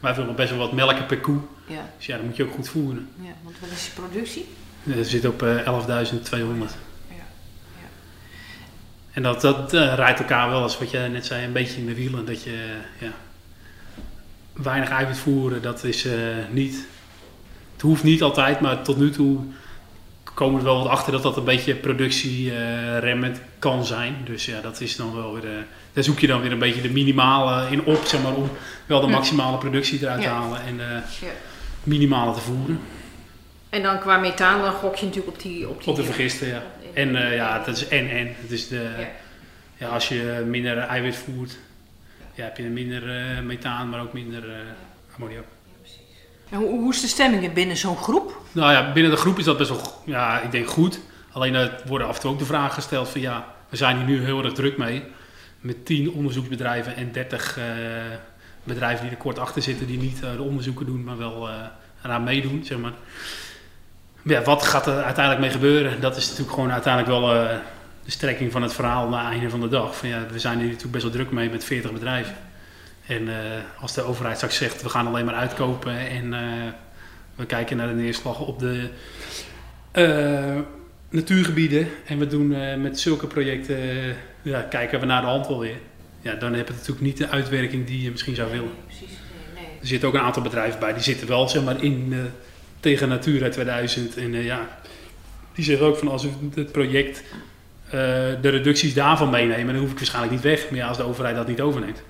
wij 0.00 0.14
willen 0.14 0.34
best 0.34 0.50
wel 0.50 0.58
wat 0.58 0.72
melken 0.72 1.06
per 1.06 1.18
koe. 1.18 1.38
Ja. 1.66 1.90
Dus 1.96 2.06
ja, 2.06 2.16
dan 2.16 2.26
moet 2.26 2.36
je 2.36 2.44
ook 2.44 2.54
goed 2.54 2.68
voeren. 2.68 3.08
ja. 3.16 3.32
Want 3.42 3.56
wat 3.60 3.70
is 3.70 3.86
je 3.86 3.92
productie? 3.92 4.46
Dat 4.82 5.06
zit 5.06 5.26
op 5.26 5.42
eh 5.42 5.56
11.200. 5.56 6.36
Ja. 7.08 7.14
En 9.12 9.22
dat, 9.22 9.40
dat 9.40 9.74
eh, 9.74 9.94
rijdt 9.94 10.18
elkaar 10.18 10.50
wel, 10.50 10.62
als 10.62 10.78
wat 10.78 10.90
jij 10.90 11.08
net 11.08 11.26
zei, 11.26 11.44
een 11.44 11.52
beetje 11.52 11.80
in 11.80 11.86
de 11.86 11.94
wielen. 11.94 12.26
Dat 12.26 12.42
je 12.42 12.76
ja, 12.98 13.12
weinig 14.52 14.88
eiwit 14.88 15.18
voeren, 15.18 15.62
dat 15.62 15.84
is 15.84 16.04
eh, 16.04 16.14
niet. 16.50 16.86
Het 17.72 17.82
hoeft 17.82 18.02
niet 18.02 18.22
altijd, 18.22 18.60
maar 18.60 18.82
tot 18.82 18.96
nu 18.96 19.10
toe 19.10 19.38
komen 20.34 20.54
we 20.54 20.60
er 20.60 20.72
wel 20.74 20.82
wat 20.82 20.92
achter 20.92 21.12
dat 21.12 21.22
dat 21.22 21.36
een 21.36 21.44
beetje 21.44 21.74
productieremmend 21.74 23.40
kan 23.58 23.84
zijn. 23.84 24.16
Dus 24.24 24.44
ja, 24.44 24.60
dat 24.60 24.80
is 24.80 24.96
dan 24.96 25.14
wel 25.14 25.32
weer. 25.32 25.66
Eh, 25.90 25.94
daar 25.94 26.04
zoek 26.04 26.18
je 26.18 26.26
dan 26.26 26.40
weer 26.40 26.52
een 26.52 26.58
beetje 26.58 26.80
de 26.82 26.90
minimale 26.90 27.70
in 27.70 27.84
op, 27.84 28.04
zeg 28.04 28.22
maar, 28.22 28.34
om 28.34 28.50
wel 28.86 29.00
de 29.00 29.06
Ja. 29.06 29.12
maximale 29.12 29.58
productie 29.58 29.98
eruit 30.02 30.22
te 30.22 30.28
halen 30.28 30.62
en 30.62 30.76
de 30.76 31.00
Ja. 31.20 31.28
minimale 31.82 32.34
te 32.34 32.40
voeren. 32.40 32.80
En 33.68 33.82
dan 33.82 33.98
qua 33.98 34.16
methaan, 34.18 34.60
dan 34.62 34.72
gok 34.72 34.96
je 34.96 35.06
natuurlijk 35.06 35.36
op 35.36 35.42
die... 35.42 35.68
Op, 35.68 35.78
die, 35.82 35.88
Op 35.90 35.96
de 35.96 36.04
vergisten, 36.04 36.48
ja. 36.48 36.62
En 36.94 37.16
eh, 37.16 37.34
ja, 37.36 37.58
dat 37.58 37.76
is 37.76 37.88
en 37.88 38.10
en. 38.10 38.34
Het 38.40 38.50
is 38.50 38.68
de, 38.68 38.90
Ja. 38.98 39.06
ja. 39.76 39.88
als 39.88 40.08
je 40.08 40.42
minder 40.46 40.78
eiwit 40.78 41.16
voert, 41.16 41.56
ja, 42.34 42.44
heb 42.44 42.56
je 42.56 42.62
minder 42.62 43.16
eh, 43.16 43.40
methaan, 43.42 43.88
maar 43.88 44.00
ook 44.00 44.12
minder 44.12 44.50
eh 44.50 44.56
ammoniak. 45.14 45.44
En 46.50 46.58
hoe, 46.58 46.68
hoe 46.68 46.92
is 46.92 47.00
de 47.00 47.06
stemming 47.06 47.52
binnen 47.52 47.76
zo'n 47.76 47.96
groep? 47.96 48.40
Nou 48.52 48.72
ja, 48.72 48.92
binnen 48.92 49.12
de 49.12 49.18
groep 49.18 49.38
is 49.38 49.44
dat 49.44 49.58
best 49.58 49.70
wel, 49.70 50.02
ja, 50.04 50.40
ik 50.40 50.50
denk 50.50 50.68
goed. 50.68 51.00
Alleen 51.32 51.54
er 51.54 51.82
worden 51.86 52.06
af 52.06 52.14
en 52.14 52.20
toe 52.20 52.30
ook 52.30 52.38
de 52.38 52.44
vragen 52.44 52.72
gesteld 52.72 53.08
van 53.08 53.20
ja, 53.20 53.46
we 53.68 53.76
zijn 53.76 53.96
hier 53.96 54.06
nu 54.06 54.24
heel 54.24 54.44
erg 54.44 54.52
druk 54.52 54.76
mee. 54.76 55.02
Met 55.60 55.86
10 55.86 56.10
onderzoeksbedrijven 56.10 56.96
en 56.96 57.12
30 57.12 57.58
eh, 57.58 57.64
bedrijven 58.64 59.02
die 59.02 59.10
er 59.10 59.22
kort 59.22 59.38
achter 59.38 59.62
zitten, 59.62 59.86
die 59.86 59.98
niet 59.98 60.22
eh, 60.22 60.36
de 60.36 60.42
onderzoeken 60.42 60.86
doen, 60.86 61.04
maar 61.04 61.18
wel 61.18 61.48
eh, 61.48 61.54
eraan 62.04 62.24
meedoen, 62.24 62.64
zeg 62.64 62.78
maar. 62.78 62.92
Ja, 64.22 64.42
wat 64.42 64.62
gaat 64.62 64.86
er 64.86 65.02
uiteindelijk 65.02 65.40
mee 65.40 65.50
gebeuren? 65.50 66.00
Dat 66.00 66.16
is 66.16 66.28
natuurlijk 66.28 66.54
gewoon 66.54 66.72
uiteindelijk 66.72 67.12
wel 67.18 67.28
de 68.04 68.10
strekking 68.10 68.52
van 68.52 68.62
het 68.62 68.72
verhaal 68.72 69.08
na 69.08 69.30
einde 69.30 69.50
van 69.50 69.60
de 69.60 69.68
dag. 69.68 69.96
Van, 69.96 70.08
ja, 70.08 70.26
we 70.30 70.38
zijn 70.38 70.58
hier 70.58 70.66
natuurlijk 70.66 70.92
best 70.92 71.04
wel 71.04 71.12
druk 71.12 71.30
mee 71.30 71.50
met 71.50 71.64
40 71.64 71.92
bedrijven. 71.92 72.34
En 73.06 73.28
als 73.80 73.94
de 73.94 74.02
overheid 74.02 74.36
straks 74.36 74.56
zegt, 74.56 74.82
we 74.82 74.88
gaan 74.88 75.06
alleen 75.06 75.24
maar 75.24 75.34
uitkopen 75.34 75.98
en 75.98 76.30
we 77.34 77.46
kijken 77.46 77.76
naar 77.76 77.88
de 77.88 77.94
neerslag 77.94 78.40
op 78.40 78.58
de 78.58 78.88
natuurgebieden. 81.10 81.88
En 82.06 82.18
we 82.18 82.26
doen 82.26 82.80
met 82.82 83.00
zulke 83.00 83.26
projecten, 83.26 84.16
ja, 84.42 84.60
kijken 84.60 85.00
we 85.00 85.06
naar 85.06 85.20
de 85.20 85.26
hand 85.26 85.46
wel 85.46 85.58
weer. 85.58 85.78
Ja, 86.20 86.34
dan 86.34 86.54
heb 86.54 86.66
je 86.66 86.72
natuurlijk 86.72 87.00
niet 87.00 87.16
de 87.16 87.28
uitwerking 87.28 87.86
die 87.86 88.02
je 88.02 88.10
misschien 88.10 88.34
zou 88.34 88.50
willen. 88.50 88.70
Er 89.80 89.86
zitten 89.86 90.08
ook 90.08 90.14
een 90.14 90.20
aantal 90.20 90.42
bedrijven 90.42 90.80
bij, 90.80 90.92
die 90.92 91.02
zitten 91.02 91.28
wel 91.28 91.48
zeg 91.48 91.64
maar, 91.64 91.82
in 91.82 92.08
eh, 92.12 92.18
tegen 92.80 93.08
Natura 93.08 93.48
2000. 93.48 94.16
En 94.16 94.34
eh, 94.34 94.44
ja, 94.44 94.78
die 95.54 95.64
zeggen 95.64 95.86
ook 95.86 95.96
van 95.96 96.08
als 96.08 96.22
we 96.22 96.30
het 96.54 96.72
project, 96.72 97.22
eh, 97.86 97.92
de 98.40 98.48
reducties 98.48 98.94
daarvan 98.94 99.30
meenemen, 99.30 99.74
dan 99.74 99.82
hoef 99.82 99.90
ik 99.90 99.98
waarschijnlijk 99.98 100.34
niet 100.34 100.42
weg. 100.42 100.70
Maar 100.70 100.78
ja, 100.78 100.88
als 100.88 100.96
de 100.96 101.02
overheid 101.02 101.36
dat 101.36 101.46
niet 101.46 101.60
overneemt. 101.60 102.02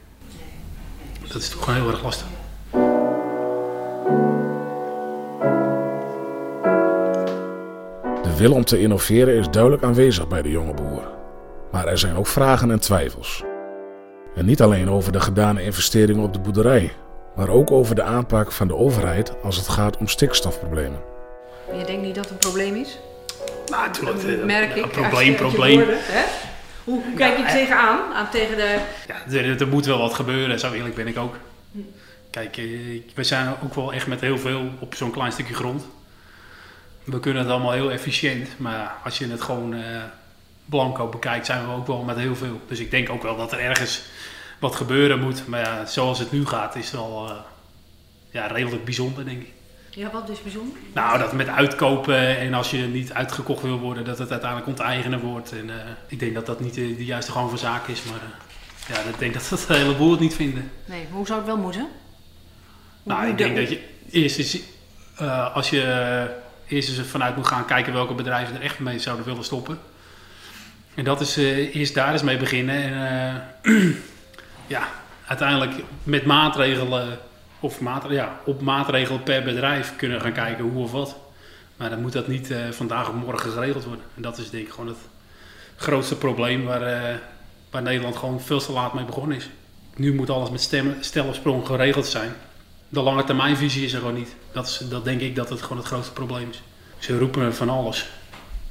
Dat 1.32 1.42
is 1.42 1.48
toch 1.48 1.64
gewoon 1.64 1.80
heel 1.80 1.90
erg 1.90 2.02
lastig. 2.02 2.26
De 8.22 8.36
wil 8.36 8.52
om 8.52 8.64
te 8.64 8.80
innoveren 8.80 9.34
is 9.34 9.48
duidelijk 9.50 9.82
aanwezig 9.82 10.28
bij 10.28 10.42
de 10.42 10.50
jonge 10.50 10.74
boer. 10.74 11.19
Maar 11.72 11.86
er 11.86 11.98
zijn 11.98 12.16
ook 12.16 12.26
vragen 12.26 12.70
en 12.70 12.80
twijfels. 12.80 13.42
En 14.34 14.44
niet 14.46 14.62
alleen 14.62 14.90
over 14.90 15.12
de 15.12 15.20
gedane 15.20 15.62
investeringen 15.62 16.22
op 16.22 16.32
de 16.32 16.38
boerderij, 16.38 16.92
maar 17.36 17.48
ook 17.48 17.70
over 17.70 17.94
de 17.94 18.02
aanpak 18.02 18.52
van 18.52 18.68
de 18.68 18.76
overheid 18.76 19.42
als 19.42 19.56
het 19.56 19.68
gaat 19.68 19.96
om 19.96 20.08
stikstofproblemen. 20.08 21.00
Je 21.78 21.84
denkt 21.84 22.02
niet 22.02 22.14
dat 22.14 22.24
het 22.24 22.32
een 22.32 22.38
probleem 22.38 22.74
is? 22.74 22.98
Nou, 23.66 23.86
natuurlijk. 23.86 24.22
eh, 24.22 24.44
Merk 24.44 24.74
ik. 24.74 24.82
Een 24.82 24.90
probleem, 24.90 25.34
probleem. 25.34 25.80
Hoe, 26.84 27.02
hoe 27.02 27.14
kijk 27.14 27.36
je 27.36 27.42
er 27.44 27.50
tegenaan? 27.50 28.14
Aan 28.14 28.30
tegen 28.30 28.56
de... 28.56 28.78
Ja, 29.08 29.36
er, 29.38 29.60
er 29.60 29.68
moet 29.68 29.86
wel 29.86 29.98
wat 29.98 30.14
gebeuren, 30.14 30.58
zo 30.58 30.72
eerlijk 30.72 30.94
ben 30.94 31.06
ik 31.06 31.18
ook. 31.18 31.34
Kijk, 32.30 32.56
eh, 32.56 32.64
we 33.14 33.24
zijn 33.24 33.54
ook 33.62 33.74
wel 33.74 33.92
echt 33.92 34.06
met 34.06 34.20
heel 34.20 34.38
veel 34.38 34.62
op 34.78 34.94
zo'n 34.94 35.10
klein 35.10 35.32
stukje 35.32 35.54
grond. 35.54 35.84
We 37.04 37.20
kunnen 37.20 37.42
het 37.42 37.50
allemaal 37.52 37.72
heel 37.72 37.90
efficiënt, 37.90 38.48
maar 38.56 38.92
als 39.04 39.18
je 39.18 39.28
het 39.28 39.40
gewoon 39.40 39.74
eh, 39.74 39.80
blanco 40.70 41.06
bekijkt, 41.08 41.46
zijn 41.46 41.66
we 41.66 41.72
ook 41.72 41.86
wel 41.86 42.02
met 42.02 42.16
heel 42.16 42.36
veel. 42.36 42.60
Dus 42.68 42.78
ik 42.78 42.90
denk 42.90 43.10
ook 43.10 43.22
wel 43.22 43.36
dat 43.36 43.52
er 43.52 43.58
ergens 43.60 44.02
wat 44.58 44.76
gebeuren 44.76 45.20
moet. 45.20 45.46
Maar 45.46 45.60
ja, 45.60 45.86
zoals 45.86 46.18
het 46.18 46.32
nu 46.32 46.46
gaat, 46.46 46.76
is 46.76 46.84
het 46.84 46.92
wel 46.94 47.26
eh, 47.28 47.34
ja, 48.30 48.46
redelijk 48.46 48.84
bijzonder, 48.84 49.24
denk 49.24 49.40
ik. 49.42 49.48
Ja, 49.90 50.10
wat 50.12 50.28
is 50.28 50.42
bijzonder? 50.42 50.78
Nou, 50.94 51.18
dat 51.18 51.32
met 51.32 51.48
uitkopen 51.48 52.38
en 52.38 52.54
als 52.54 52.70
je 52.70 52.76
niet 52.78 53.12
uitgekocht 53.12 53.62
wil 53.62 53.78
worden, 53.78 54.04
dat 54.04 54.18
het 54.18 54.30
uiteindelijk 54.30 54.68
onteigenen 54.70 55.20
wordt. 55.20 55.52
En 55.52 55.70
eh, 55.70 55.76
ik 56.06 56.18
denk 56.18 56.34
dat 56.34 56.46
dat 56.46 56.60
niet 56.60 56.74
de, 56.74 56.96
de 56.96 57.04
juiste 57.04 57.32
gang 57.32 57.48
van 57.48 57.58
zaken 57.58 57.92
is, 57.92 58.02
maar 58.02 58.20
eh, 58.20 58.94
ja, 58.96 59.10
ik 59.10 59.18
denk 59.18 59.34
dat 59.34 59.46
dat 59.50 59.64
een 59.68 59.76
heleboel 59.76 60.10
het 60.10 60.20
niet 60.20 60.34
vinden. 60.34 60.70
Nee, 60.84 61.02
maar 61.08 61.16
hoe 61.16 61.26
zou 61.26 61.38
het 61.38 61.48
wel 61.48 61.56
moeten? 61.56 61.80
Hoe- 63.02 63.12
Nou, 63.12 63.26
ik 63.28 63.36
de- 63.38 63.42
denk 63.44 63.56
dat 63.56 63.68
je 63.68 63.84
eerst 64.10 64.38
eens, 64.38 64.58
als 65.54 65.70
je 65.70 66.30
eerst 66.68 66.88
eens 66.98 67.08
vanuit 67.08 67.36
moet 67.36 67.46
gaan 67.46 67.64
kijken 67.64 67.92
welke 67.92 68.14
bedrijven 68.14 68.54
er 68.54 68.60
echt 68.62 68.78
mee 68.78 68.98
zouden 68.98 69.26
willen 69.26 69.44
stoppen. 69.44 69.78
En 70.94 71.04
dat 71.04 71.20
is 71.20 71.36
eh, 71.36 71.74
eerst 71.74 71.94
daar 71.94 72.12
eens 72.12 72.22
mee 72.22 72.36
beginnen. 72.36 72.82
En 72.82 73.42
eh, 73.62 73.74
ja, 74.76 74.88
uiteindelijk 75.26 75.72
met 76.02 76.24
maatregelen, 76.24 77.18
of 77.60 77.80
maatregelen, 77.80 78.24
ja, 78.24 78.40
op 78.44 78.60
maatregelen 78.60 79.22
per 79.22 79.42
bedrijf 79.42 79.96
kunnen 79.96 80.20
gaan 80.20 80.32
kijken 80.32 80.64
hoe 80.64 80.82
of 80.82 80.92
wat. 80.92 81.16
Maar 81.80 81.90
dan 81.90 82.00
moet 82.00 82.12
dat 82.12 82.28
niet 82.28 82.50
eh, 82.50 82.58
vandaag 82.70 83.08
of 83.08 83.14
morgen 83.14 83.50
geregeld 83.50 83.84
worden. 83.84 84.04
En 84.16 84.22
dat 84.22 84.38
is 84.38 84.50
denk 84.50 84.66
ik 84.66 84.72
gewoon 84.72 84.88
het 84.88 84.98
grootste 85.76 86.16
probleem 86.16 86.64
waar, 86.64 86.82
eh, 86.82 87.16
waar 87.70 87.82
Nederland 87.82 88.16
gewoon 88.16 88.40
veel 88.40 88.60
te 88.60 88.72
laat 88.72 88.94
mee 88.94 89.04
begonnen 89.04 89.36
is. 89.36 89.48
Nu 89.96 90.14
moet 90.14 90.30
alles 90.30 90.50
met 90.50 90.60
stem, 90.60 90.96
stel 91.00 91.26
of 91.26 91.34
sprong 91.34 91.66
geregeld 91.66 92.06
zijn. 92.06 92.32
De 92.88 93.00
lange 93.00 93.24
termijnvisie 93.24 93.84
is 93.84 93.92
er 93.92 93.98
gewoon 93.98 94.14
niet. 94.14 94.34
Dat, 94.52 94.66
is, 94.66 94.78
dat 94.88 95.04
denk 95.04 95.20
ik 95.20 95.36
dat 95.36 95.48
het 95.48 95.62
gewoon 95.62 95.78
het 95.78 95.86
grootste 95.86 96.12
probleem 96.12 96.50
is. 96.50 96.62
Ze 96.98 97.18
roepen 97.18 97.54
van 97.54 97.68
alles. 97.68 98.08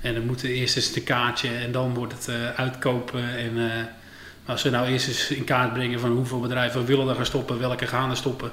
En 0.01 0.13
dan 0.13 0.25
moet 0.25 0.43
eerst 0.43 0.75
eens 0.75 0.95
een 0.95 1.03
kaartje 1.03 1.49
en 1.55 1.71
dan 1.71 1.93
wordt 1.93 2.13
het 2.13 2.27
eh, 2.27 2.49
uitkopen. 2.55 3.37
En 3.37 3.71
eh, 3.71 3.85
als 4.45 4.61
ze 4.61 4.69
nou 4.69 4.87
eerst 4.87 5.07
eens 5.07 5.29
in 5.29 5.43
kaart 5.43 5.73
brengen 5.73 5.99
van 5.99 6.11
hoeveel 6.11 6.39
bedrijven 6.39 6.85
willen 6.85 7.09
er 7.09 7.15
gaan 7.15 7.25
stoppen, 7.25 7.59
welke 7.59 7.87
gaan 7.87 8.09
er 8.09 8.17
stoppen. 8.17 8.51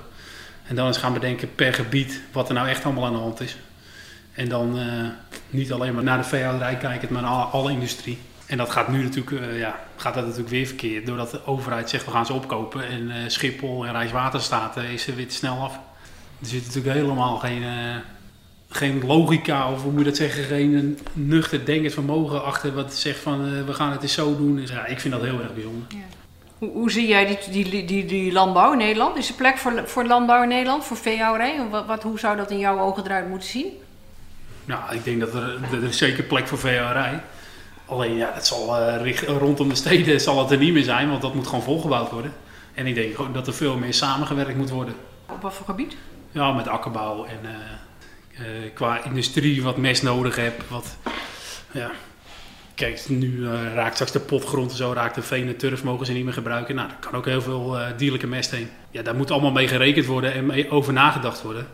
En 0.64 0.76
dan 0.76 0.86
eens 0.86 0.96
gaan 0.96 1.12
bedenken 1.12 1.54
per 1.54 1.74
gebied 1.74 2.20
wat 2.32 2.48
er 2.48 2.54
nou 2.54 2.68
echt 2.68 2.84
allemaal 2.84 3.04
aan 3.04 3.12
de 3.12 3.18
hand 3.18 3.40
is. 3.40 3.56
En 4.32 4.48
dan 4.48 4.78
eh, 4.78 4.86
niet 5.50 5.72
alleen 5.72 5.94
maar 5.94 6.02
naar 6.02 6.18
de 6.18 6.24
veehouderij 6.24 6.76
kijken, 6.76 7.12
maar 7.12 7.22
naar 7.22 7.30
alle, 7.30 7.72
industrie. 7.72 8.18
En 8.46 8.56
dat 8.56 8.70
gaat 8.70 8.88
nu 8.88 9.02
natuurlijk, 9.02 9.56
ja, 9.56 9.80
gaat 9.96 10.14
dat 10.14 10.22
natuurlijk 10.22 10.50
weer 10.50 10.66
verkeerd. 10.66 11.06
Doordat 11.06 11.30
de 11.30 11.46
overheid 11.46 11.90
zegt 11.90 12.04
we 12.04 12.10
gaan 12.10 12.26
ze 12.26 12.32
opkopen. 12.32 12.88
En 12.88 13.30
Schiphol 13.30 13.86
en 13.86 13.92
Rijkswaterstaat 13.92 14.76
is 14.76 15.06
er 15.06 15.14
weer 15.14 15.26
snel 15.28 15.62
af. 15.62 15.78
Er 16.40 16.46
zit 16.46 16.66
natuurlijk 16.66 16.94
helemaal 16.94 17.36
geen, 17.36 17.62
geen 18.68 19.02
logica, 19.06 19.72
of 19.72 19.82
hoe 19.82 19.90
moet 19.92 20.00
je 20.00 20.06
dat 20.06 20.16
zeggen, 20.16 20.44
geen 20.44 20.98
nuchter 21.12 21.64
denkend 21.64 21.92
vermogen 21.92 22.44
achter 22.44 22.74
wat 22.74 22.94
zegt 22.94 23.18
van 23.18 23.46
eh, 23.46 23.64
we 23.66 23.72
gaan 23.72 23.92
het 23.92 24.02
eens 24.02 24.12
zo 24.12 24.36
doen. 24.36 24.56
Dus 24.56 24.70
ja, 24.70 24.86
ik 24.86 25.00
vind 25.00 25.14
dat 25.14 25.22
heel 25.22 25.40
erg 25.40 25.54
bijzonder. 25.54 25.86
Hoe, 26.58 26.70
hoe 26.70 26.90
zie 26.90 27.06
jij 27.06 27.26
die, 27.50 27.64
die, 27.70 27.84
die, 27.84 28.04
die 28.04 28.32
landbouw 28.32 28.72
in 28.72 28.78
Nederland? 28.78 29.16
Is 29.16 29.28
er 29.28 29.34
plek 29.34 29.58
voor, 29.58 29.82
voor 29.84 30.04
landbouw 30.04 30.42
in 30.42 30.48
Nederland, 30.48 30.84
voor 30.84 30.96
veehouderij? 30.96 31.60
Wat, 31.70 31.86
wat, 31.86 32.02
hoe 32.02 32.18
zou 32.18 32.36
dat 32.36 32.50
in 32.50 32.58
jouw 32.58 32.78
ogen 32.80 33.04
eruit 33.04 33.28
moeten 33.28 33.48
zien? 33.48 33.66
Nou, 34.64 34.94
ik 34.94 35.04
denk 35.04 35.20
dat 35.20 35.34
er, 35.34 35.58
dat 35.70 35.82
er 35.82 35.92
zeker 35.92 36.24
plek 36.24 36.48
voor 36.48 36.58
veehouderij. 36.58 37.20
Alleen 37.86 38.16
ja, 38.16 38.30
het 38.34 38.46
zal, 38.46 38.88
richt- 38.96 39.26
rondom 39.26 39.68
de 39.68 39.74
steden 39.74 40.20
zal 40.20 40.38
het 40.38 40.50
er 40.50 40.58
niet 40.58 40.72
meer 40.72 40.84
zijn, 40.84 41.08
want 41.08 41.22
dat 41.22 41.34
moet 41.34 41.46
gewoon 41.46 41.62
volgebouwd 41.62 42.10
worden. 42.10 42.32
En 42.74 42.86
ik 42.86 42.94
denk 42.94 43.34
dat 43.34 43.46
er 43.46 43.54
veel 43.54 43.76
meer 43.76 43.94
samengewerkt 43.94 44.56
moet 44.56 44.70
worden. 44.70 44.94
Op 45.32 45.42
wat 45.42 45.54
voor 45.54 45.66
gebied? 45.66 45.96
Ja, 46.30 46.52
met 46.52 46.68
akkerbouw 46.68 47.24
en 47.24 47.38
eh, 47.42 47.56
qua 48.74 49.04
industrie 49.04 49.62
wat 49.62 49.76
mest 49.76 50.02
nodig 50.02 50.36
hebt. 50.36 50.68
Wat, 50.68 50.96
ja. 51.70 51.90
Kijk, 52.76 53.08
nu 53.08 53.46
eh, 53.46 53.74
raakt 53.74 53.94
straks 53.94 54.12
de 54.12 54.20
potgrond 54.20 54.70
en 54.70 54.76
zo, 54.76 54.92
raakt 54.92 55.14
de 55.14 55.22
veen 55.22 55.48
en 55.48 55.56
turf 55.56 55.84
mogen 55.84 56.06
ze 56.06 56.12
niet 56.12 56.24
meer 56.24 56.32
gebruiken. 56.32 56.74
Nou, 56.74 56.88
daar 56.88 56.98
kan 56.98 57.14
ook 57.14 57.24
heel 57.24 57.42
veel 57.42 57.78
eh, 57.78 57.86
dierlijke 57.96 58.26
mest 58.26 58.50
heen. 58.50 58.68
Ja, 58.90 59.02
daar 59.02 59.14
moet 59.14 59.30
allemaal 59.30 59.50
mee 59.50 59.68
gerekend 59.68 60.06
worden 60.06 60.32
en 60.32 60.70
over 60.70 60.92
nagedacht 60.92 61.42
worden. 61.42 61.66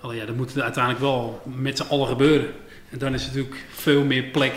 Alleen 0.00 0.16
ja, 0.16 0.26
dat 0.26 0.36
moet 0.36 0.60
uiteindelijk 0.60 1.04
wel 1.04 1.42
met 1.44 1.76
z'n 1.76 1.88
allen 1.88 2.08
gebeuren. 2.08 2.48
En 2.90 2.98
dan 2.98 3.14
is 3.14 3.26
natuurlijk 3.26 3.64
veel 3.70 4.04
meer 4.04 4.22
plek. 4.22 4.54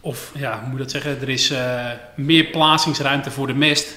Of 0.00 0.32
ja, 0.34 0.60
hoe 0.60 0.68
moet 0.68 0.78
dat 0.78 0.90
zeggen? 0.90 1.20
Er 1.20 1.28
is 1.28 1.50
eh, 1.50 1.90
meer 2.14 2.44
plaatsingsruimte 2.44 3.30
voor 3.30 3.46
de 3.46 3.54
mest. 3.54 3.96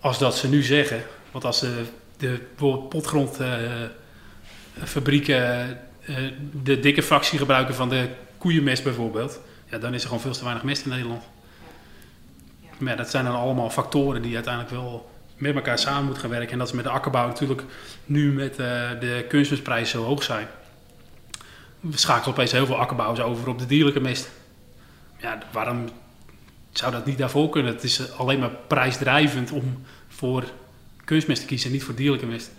Als 0.00 0.18
dat 0.18 0.36
ze 0.36 0.48
nu 0.48 0.62
zeggen. 0.62 1.02
Want 1.30 1.44
als 1.44 1.60
de, 1.60 1.84
de 2.16 2.40
potgrondfabrieken 2.88 3.99
eh, 4.80 6.16
de 6.62 6.80
dikke 6.80 7.02
fractie 7.02 7.38
gebruiken 7.38 7.74
van 7.74 7.88
de 7.88 8.08
koeienmest 8.38 8.84
bijvoorbeeld. 8.84 9.40
Ja, 9.70 9.78
dan 9.78 9.94
is 9.94 10.00
er 10.00 10.08
gewoon 10.08 10.22
veel 10.22 10.32
te 10.32 10.44
weinig 10.44 10.62
mest 10.62 10.84
in 10.84 10.90
Nederland. 10.90 11.22
Maar 12.78 12.90
ja, 12.90 12.96
dat 12.96 13.10
zijn 13.10 13.24
dan 13.24 13.34
allemaal 13.34 13.70
factoren 13.70 14.22
die 14.22 14.34
uiteindelijk 14.34 14.74
wel 14.74 15.10
met 15.36 15.54
elkaar 15.54 15.78
samen 15.78 16.04
moeten 16.04 16.22
gaan 16.22 16.30
werken. 16.30 16.52
En 16.52 16.58
dat 16.58 16.68
is 16.68 16.74
met 16.74 16.84
de 16.84 16.90
akkerbouw 16.90 17.26
natuurlijk 17.26 17.62
nu 18.04 18.32
met 18.32 18.50
eh, 18.50 18.90
de 19.00 19.24
kunstmestprijzen 19.28 19.98
zo 19.98 20.04
hoog 20.04 20.22
zijn. 20.22 20.46
We 21.80 21.98
schakelen 21.98 22.34
opeens 22.34 22.52
heel 22.52 22.66
veel 22.66 22.78
akkerbouwers 22.78 23.20
over 23.20 23.48
op 23.48 23.58
de 23.58 23.66
dierlijke 23.66 24.00
mest. 24.00 24.30
Ja, 25.16 25.38
waarom 25.52 25.88
zou 26.72 26.92
dat 26.92 27.06
niet 27.06 27.18
daarvoor 27.18 27.48
kunnen? 27.48 27.72
Het 27.72 27.82
is 27.82 28.12
alleen 28.12 28.38
maar 28.38 28.50
prijsdrijvend 28.66 29.50
om 29.50 29.82
voor 30.08 30.44
kunstmest 31.04 31.40
te 31.40 31.46
kiezen 31.46 31.66
en 31.66 31.72
niet 31.72 31.84
voor 31.84 31.94
dierlijke 31.94 32.26
mest. 32.26 32.50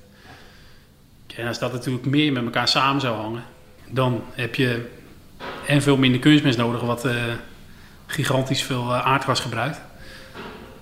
En 1.36 1.48
als 1.48 1.60
dat 1.60 1.72
natuurlijk 1.72 2.06
meer 2.06 2.32
met 2.32 2.44
elkaar 2.44 2.68
samen 2.68 3.02
zou 3.02 3.16
hangen, 3.16 3.44
dan 3.90 4.24
heb 4.34 4.56
je 4.56 4.90
en 5.68 5.82
veel 5.82 5.98
minder 5.98 6.20
kunstmest 6.20 6.58
nodig, 6.58 6.82
wat 6.82 7.06
eh, 7.06 7.16
gigantisch 8.06 8.64
veel 8.64 8.94
eh, 8.94 9.06
aardgas 9.06 9.40
gebruikt. 9.40 9.82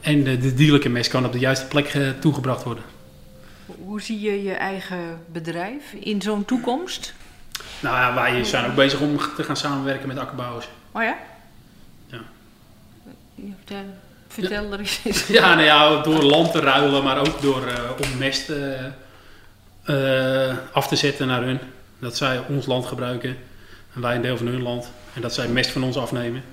En 0.01 0.23
de, 0.23 0.37
de 0.37 0.53
dierlijke 0.53 0.89
mest 0.89 1.09
kan 1.09 1.25
op 1.25 1.31
de 1.31 1.39
juiste 1.39 1.65
plek 1.65 1.87
eh, 1.87 2.09
toegebracht 2.19 2.63
worden. 2.63 2.83
Hoe 3.65 4.01
zie 4.01 4.19
je 4.19 4.43
je 4.43 4.53
eigen 4.53 5.21
bedrijf 5.31 5.93
in 5.93 6.21
zo'n 6.21 6.45
toekomst? 6.45 7.13
Nou 7.79 7.95
ja, 7.95 8.13
wij 8.13 8.43
zijn 8.43 8.69
ook 8.69 8.75
bezig 8.75 8.99
om 8.99 9.17
te 9.35 9.43
gaan 9.43 9.57
samenwerken 9.57 10.07
met 10.07 10.17
akkerbouwers. 10.17 10.69
Oh 10.91 11.03
ja? 11.03 11.17
Ja. 12.07 12.19
Vertel, 13.55 13.85
vertel 14.27 14.73
er 14.73 14.79
eens. 14.79 15.01
Ja, 15.27 15.53
nou 15.53 15.65
ja, 15.65 16.01
door 16.01 16.23
land 16.23 16.51
te 16.51 16.59
ruilen, 16.59 17.03
maar 17.03 17.19
ook 17.19 17.41
door 17.41 17.63
om 18.01 18.17
mest 18.17 18.51
eh, 19.83 20.57
af 20.71 20.88
te 20.88 20.95
zetten 20.95 21.27
naar 21.27 21.43
hun. 21.43 21.59
Dat 22.00 22.17
zij 22.17 22.39
ons 22.48 22.65
land 22.65 22.86
gebruiken 22.86 23.38
en 23.93 24.01
wij 24.01 24.15
een 24.15 24.21
deel 24.21 24.38
van 24.38 24.48
hun 24.48 24.62
land. 24.62 24.91
En 25.13 25.21
dat 25.21 25.33
zij 25.33 25.48
mest 25.48 25.69
van 25.71 25.83
ons 25.83 25.98
afnemen. 25.98 26.43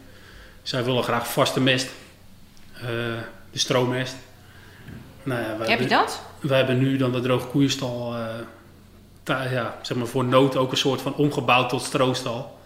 Zij 0.62 0.84
willen 0.84 1.02
graag 1.02 1.32
vaste 1.32 1.60
mest. 1.60 1.88
Eh, 2.72 2.82
de 3.50 3.58
stroommest. 3.58 4.14
Nou 5.22 5.40
ja, 5.40 5.46
wij 5.46 5.56
Heb 5.56 5.80
je 5.80 5.86
hebben- 5.86 5.88
dat? 5.88 6.22
Wij 6.40 6.56
hebben 6.58 6.78
nu 6.78 6.96
dan 6.96 7.12
de 7.12 7.20
droge 7.20 7.46
koeienstal 7.46 8.14
eh, 8.14 8.24
ta- 9.22 9.42
ja, 9.50 9.76
zeg 9.82 9.96
maar 9.96 10.06
voor 10.06 10.24
nood 10.24 10.56
ook 10.56 10.70
een 10.70 10.76
soort 10.76 11.00
van 11.00 11.14
omgebouwd 11.14 11.68
tot 11.68 11.82
stroostal. 11.82 12.58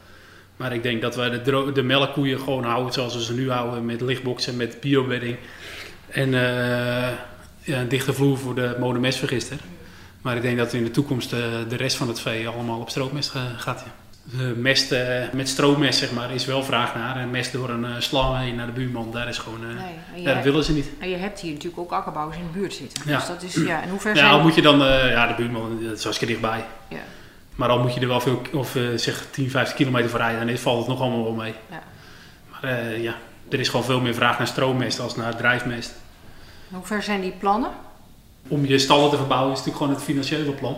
Maar 0.56 0.72
ik 0.72 0.82
denk 0.82 1.02
dat 1.02 1.16
wij 1.16 1.30
de, 1.30 1.42
dro- 1.42 1.72
de 1.72 1.82
melkkoeien 1.82 2.38
gewoon 2.38 2.64
houden 2.64 2.92
zoals 2.92 3.14
we 3.14 3.22
ze 3.22 3.32
nu 3.34 3.50
houden. 3.50 3.84
Met 3.84 4.00
lichtboxen, 4.00 4.56
met 4.56 4.80
biobedding. 4.80 5.36
En 6.08 6.30
ja, 7.62 7.80
een 7.80 7.88
dichte 7.88 8.12
vloer 8.12 8.38
voor 8.38 8.54
de 8.54 8.76
monomestvergister. 8.80 9.56
Maar 10.22 10.36
ik 10.36 10.42
denk 10.42 10.58
dat 10.58 10.72
in 10.72 10.84
de 10.84 10.90
toekomst 10.90 11.32
eh, 11.32 11.38
de 11.68 11.76
rest 11.76 11.96
van 11.96 12.08
het 12.08 12.20
vee 12.20 12.48
allemaal 12.48 12.80
op 12.80 12.90
stroommest 12.90 13.34
eh, 13.34 13.42
gaat. 13.56 13.84
Ja. 13.86 14.38
eh, 14.44 14.52
mest 14.56 14.92
eh, 14.92 15.22
met 15.32 15.48
stroommest, 15.48 15.98
zeg 15.98 16.12
maar, 16.12 16.34
is 16.34 16.44
wel 16.46 16.62
vraag 16.64 16.94
naar. 16.94 17.16
En 17.16 17.30
mest 17.30 17.52
door 17.52 17.68
een 17.70 17.84
eh, 17.84 17.90
slang 17.98 18.38
heen 18.38 18.56
naar 18.56 18.66
de 18.66 18.72
buurman, 18.72 19.12
daar 19.12 19.28
is 19.28 19.38
gewoon... 19.38 19.60
eh, 19.64 19.82
Nee, 20.14 20.24
dat 20.34 20.44
willen 20.44 20.64
ze 20.64 20.72
niet. 20.72 20.86
En 20.98 21.08
je 21.08 21.16
hebt 21.16 21.40
hier 21.40 21.52
natuurlijk 21.52 21.80
ook 21.82 21.90
akkerbouwers 21.92 22.36
in 22.38 22.42
de 22.52 22.58
buurt 22.58 22.74
zitten. 22.74 23.02
Ja. 23.06 23.16
Dus 23.18 23.26
dat 23.26 23.42
is, 23.42 23.54
ja, 23.54 23.82
en 23.82 23.88
hoe 23.90 24.00
ver 24.00 24.10
Ja, 24.14 24.16
zijn 24.20 24.30
al 24.30 24.40
moet 24.40 24.54
je 24.54 24.62
dan, 24.62 24.82
eh, 24.84 25.10
ja, 25.10 25.26
de 25.26 25.34
buurman, 25.34 25.78
dat 25.82 25.96
is 25.98 26.02
hartstikke 26.04 26.32
dichtbij. 26.34 26.64
Ja. 26.88 26.98
Maar 27.54 27.68
al 27.68 27.78
moet 27.78 27.94
je 27.94 28.00
er 28.00 28.08
wel 28.08 28.20
veel, 28.20 28.42
of 28.52 28.76
eh, 28.76 28.82
zeg 28.96 29.26
10, 29.30 29.50
15 29.50 29.76
kilometer 29.76 30.10
voor 30.10 30.18
rijden, 30.18 30.46
dan 30.46 30.56
valt 30.56 30.78
het 30.78 30.88
nog 30.88 31.00
allemaal 31.00 31.22
wel 31.24 31.32
mee. 31.32 31.54
Ja. 31.70 31.82
Maar 32.50 32.62
eh, 32.78 33.02
ja, 33.02 33.14
er 33.50 33.60
is 33.60 33.68
gewoon 33.68 33.84
veel 33.86 34.00
meer 34.00 34.14
vraag 34.14 34.38
naar 34.38 34.46
stroommest 34.46 35.00
als 35.00 35.16
naar 35.16 35.36
drijfmest. 35.36 35.92
Hoe 36.68 36.84
ver 36.86 37.02
zijn 37.02 37.20
die 37.20 37.34
plannen? 37.38 37.70
Om 38.48 38.66
je 38.66 38.78
stallen 38.78 39.10
te 39.10 39.16
verbouwen 39.16 39.52
is 39.52 39.58
natuurlijk 39.58 39.84
gewoon 39.84 39.94
het 39.94 40.04
financiële 40.04 40.52
plan. 40.52 40.76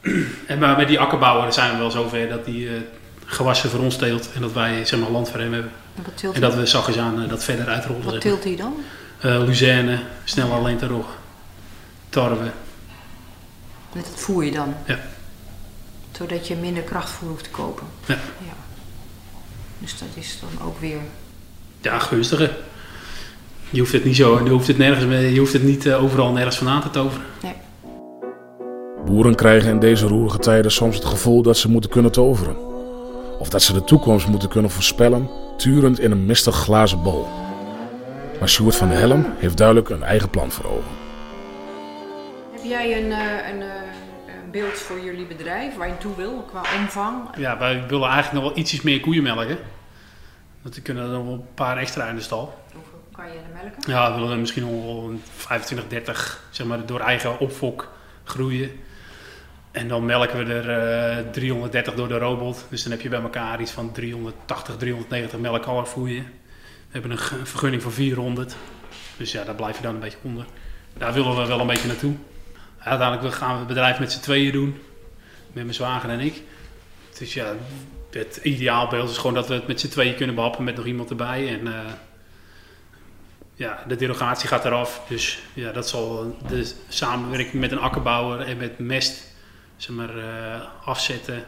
En 0.46 0.58
maar 0.58 0.76
met 0.76 0.88
die 0.88 1.00
akkerbouwer 1.00 1.52
zijn 1.52 1.72
we 1.72 1.78
wel 1.78 1.90
zover 1.90 2.28
dat 2.28 2.44
die 2.44 2.68
eh, 2.68 2.74
gewassen 3.24 3.70
voor 3.70 3.80
ons 3.80 3.96
teelt 3.96 4.32
en 4.32 4.40
dat 4.40 4.52
wij 4.52 4.84
zeg 4.84 5.00
maar, 5.00 5.10
land 5.10 5.30
voor 5.30 5.40
hem 5.40 5.52
hebben. 5.52 5.72
En 6.32 6.40
dat 6.40 6.54
we 6.54 6.66
zachtjes 6.66 6.98
aan 6.98 7.22
eh, 7.22 7.28
dat 7.28 7.44
verder 7.44 7.68
uitrollen. 7.68 8.04
Wat 8.04 8.20
teelt 8.20 8.44
hij 8.44 8.56
dan? 8.56 8.74
Eh, 9.18 9.44
luzerne, 9.44 9.98
snel 10.24 10.52
alleen 10.52 10.78
te 10.78 10.86
rog, 10.86 11.06
tarwe. 12.08 12.50
Met 13.92 14.06
het 14.06 14.20
voer 14.20 14.44
je 14.44 14.50
dan? 14.50 14.74
Ja. 14.86 14.98
Zodat 16.12 16.46
je 16.46 16.56
minder 16.56 16.82
krachtvoer 16.82 17.28
hoeft 17.28 17.44
te 17.44 17.50
kopen? 17.50 17.86
Ja. 18.06 18.14
ja. 18.38 18.54
Dus 19.78 19.98
dat 19.98 20.08
is 20.14 20.38
dan 20.40 20.66
ook 20.66 20.80
weer... 20.80 21.00
Ja, 21.80 21.98
gunstiger. 21.98 22.56
Je 23.70 23.80
hoeft 23.80 23.92
het 23.92 24.04
niet 24.04 24.16
zo, 24.16 24.40
je 24.44 24.50
hoeft 24.50 24.66
het 24.66 24.78
nergens, 24.78 25.04
mee- 25.06 25.32
je 25.32 25.38
hoeft 25.38 25.52
het 25.52 25.62
niet 25.62 25.86
eh, 25.86 26.02
overal 26.02 26.32
nergens 26.32 26.56
vandaan 26.56 26.80
te 26.80 26.90
toveren. 26.90 27.26
Nee. 27.42 27.52
Boeren 29.06 29.34
krijgen 29.34 29.70
in 29.70 29.78
deze 29.78 30.06
roerige 30.06 30.38
tijden 30.38 30.70
soms 30.70 30.96
het 30.96 31.04
gevoel 31.04 31.42
dat 31.42 31.56
ze 31.56 31.70
moeten 31.70 31.90
kunnen 31.90 32.12
toveren. 32.12 32.56
Of 33.38 33.48
dat 33.48 33.62
ze 33.62 33.72
de 33.72 33.84
toekomst 33.84 34.26
moeten 34.28 34.48
kunnen 34.48 34.70
voorspellen, 34.70 35.30
turend 35.56 36.00
in 36.00 36.10
een 36.10 36.26
mistig 36.26 36.54
glazen 36.54 37.02
bol. 37.02 37.26
Maar 38.38 38.48
Sjoerd 38.48 38.76
van 38.76 38.88
Helm 38.88 39.26
heeft 39.38 39.56
duidelijk 39.56 39.88
een 39.88 40.02
eigen 40.02 40.30
plan 40.30 40.50
voor 40.50 40.64
ogen. 40.64 40.96
Heb 42.52 42.64
jij 42.64 43.04
een, 43.04 43.12
eh, 43.12 43.18
een, 43.52 43.60
eh, 43.62 43.68
een 44.44 44.50
beeld 44.50 44.72
voor 44.78 45.00
jullie 45.00 45.26
bedrijf 45.26 45.76
waar 45.76 45.86
je 45.86 45.92
naartoe 45.92 46.16
wil 46.16 46.44
qua 46.50 46.62
omvang? 46.80 47.16
Ja, 47.36 47.58
wij 47.58 47.84
willen 47.88 48.08
eigenlijk 48.08 48.32
nog 48.44 48.52
wel 48.52 48.62
ietsjes 48.62 48.82
meer 48.82 49.00
koeien 49.00 49.22
melken. 49.22 49.58
Want 50.62 50.74
we 50.74 50.80
kunnen 50.80 51.04
er 51.04 51.10
nog 51.10 51.24
wel 51.24 51.32
een 51.32 51.54
paar 51.54 51.76
extra 51.76 52.08
in 52.08 52.14
de 52.14 52.20
stal. 52.22 52.54
Hoeveel 52.72 52.97
er 53.26 53.62
melken? 53.62 53.92
Ja, 53.92 54.14
we 54.14 54.20
willen 54.20 54.40
misschien 54.40 54.66
een 54.66 55.22
25, 55.36 55.88
30, 55.88 56.42
zeg 56.50 56.66
maar, 56.66 56.86
door 56.86 57.00
eigen 57.00 57.38
opfok 57.38 57.90
groeien. 58.24 58.70
En 59.70 59.88
dan 59.88 60.04
melken 60.04 60.46
we 60.46 60.54
er 60.54 60.70
eh 61.18 61.30
330 61.30 61.94
door 61.94 62.08
de 62.08 62.18
robot. 62.18 62.66
Dus 62.70 62.82
dan 62.82 62.92
heb 62.92 63.00
je 63.00 63.08
bij 63.08 63.20
elkaar 63.20 63.60
iets 63.60 63.70
van 63.70 63.92
380, 63.92 64.76
390 64.76 65.38
melkkalfvoeien. 65.38 66.22
We 66.22 66.98
hebben 66.98 67.10
een, 67.10 67.46
vergunning 67.46 67.82
voor 67.82 67.92
400. 67.92 68.56
Dus 69.16 69.32
ja, 69.32 69.44
daar 69.44 69.54
blijf 69.54 69.76
je 69.76 69.82
dan 69.82 69.94
een 69.94 70.00
beetje 70.00 70.18
onder. 70.22 70.44
Daar 70.98 71.12
willen 71.12 71.36
we 71.36 71.46
wel 71.46 71.60
een 71.60 71.66
beetje 71.66 71.88
naartoe. 71.88 72.14
Uiteindelijk 72.78 73.34
gaan 73.34 73.52
we 73.52 73.58
het 73.58 73.66
bedrijf 73.66 73.98
met 73.98 74.12
z'n 74.12 74.20
tweeën 74.20 74.52
doen. 74.52 74.78
Met 75.52 75.62
mijn 75.64 75.74
zwager 75.74 76.10
en 76.10 76.20
ik. 76.20 76.42
Dus 77.18 77.34
ja, 77.34 77.52
het 78.10 78.40
ideaalbeeld 78.42 79.10
is 79.10 79.16
gewoon 79.16 79.34
dat 79.34 79.48
we 79.48 79.54
het 79.54 79.66
met 79.66 79.80
z'n 79.80 79.88
tweeën 79.88 80.14
kunnen 80.14 80.34
behappen 80.34 80.64
met 80.64 80.76
nog 80.76 80.86
iemand 80.86 81.10
erbij. 81.10 81.58
En 81.58 81.66
eh, 81.66 81.92
ja, 83.58 83.84
de 83.88 83.96
derogatie 83.96 84.48
gaat 84.48 84.64
eraf. 84.64 85.02
Dus 85.08 85.42
ja, 85.54 85.72
dat 85.72 85.88
zal 85.88 86.36
de 86.48 86.72
samenwerking 86.88 87.52
met 87.52 87.72
een 87.72 87.78
akkerbouwer 87.78 88.40
en 88.46 88.56
met 88.56 88.78
mest 88.78 89.24
zeg 89.76 89.96
maar, 89.96 90.18
eh, 90.18 90.60
afzetten. 90.84 91.44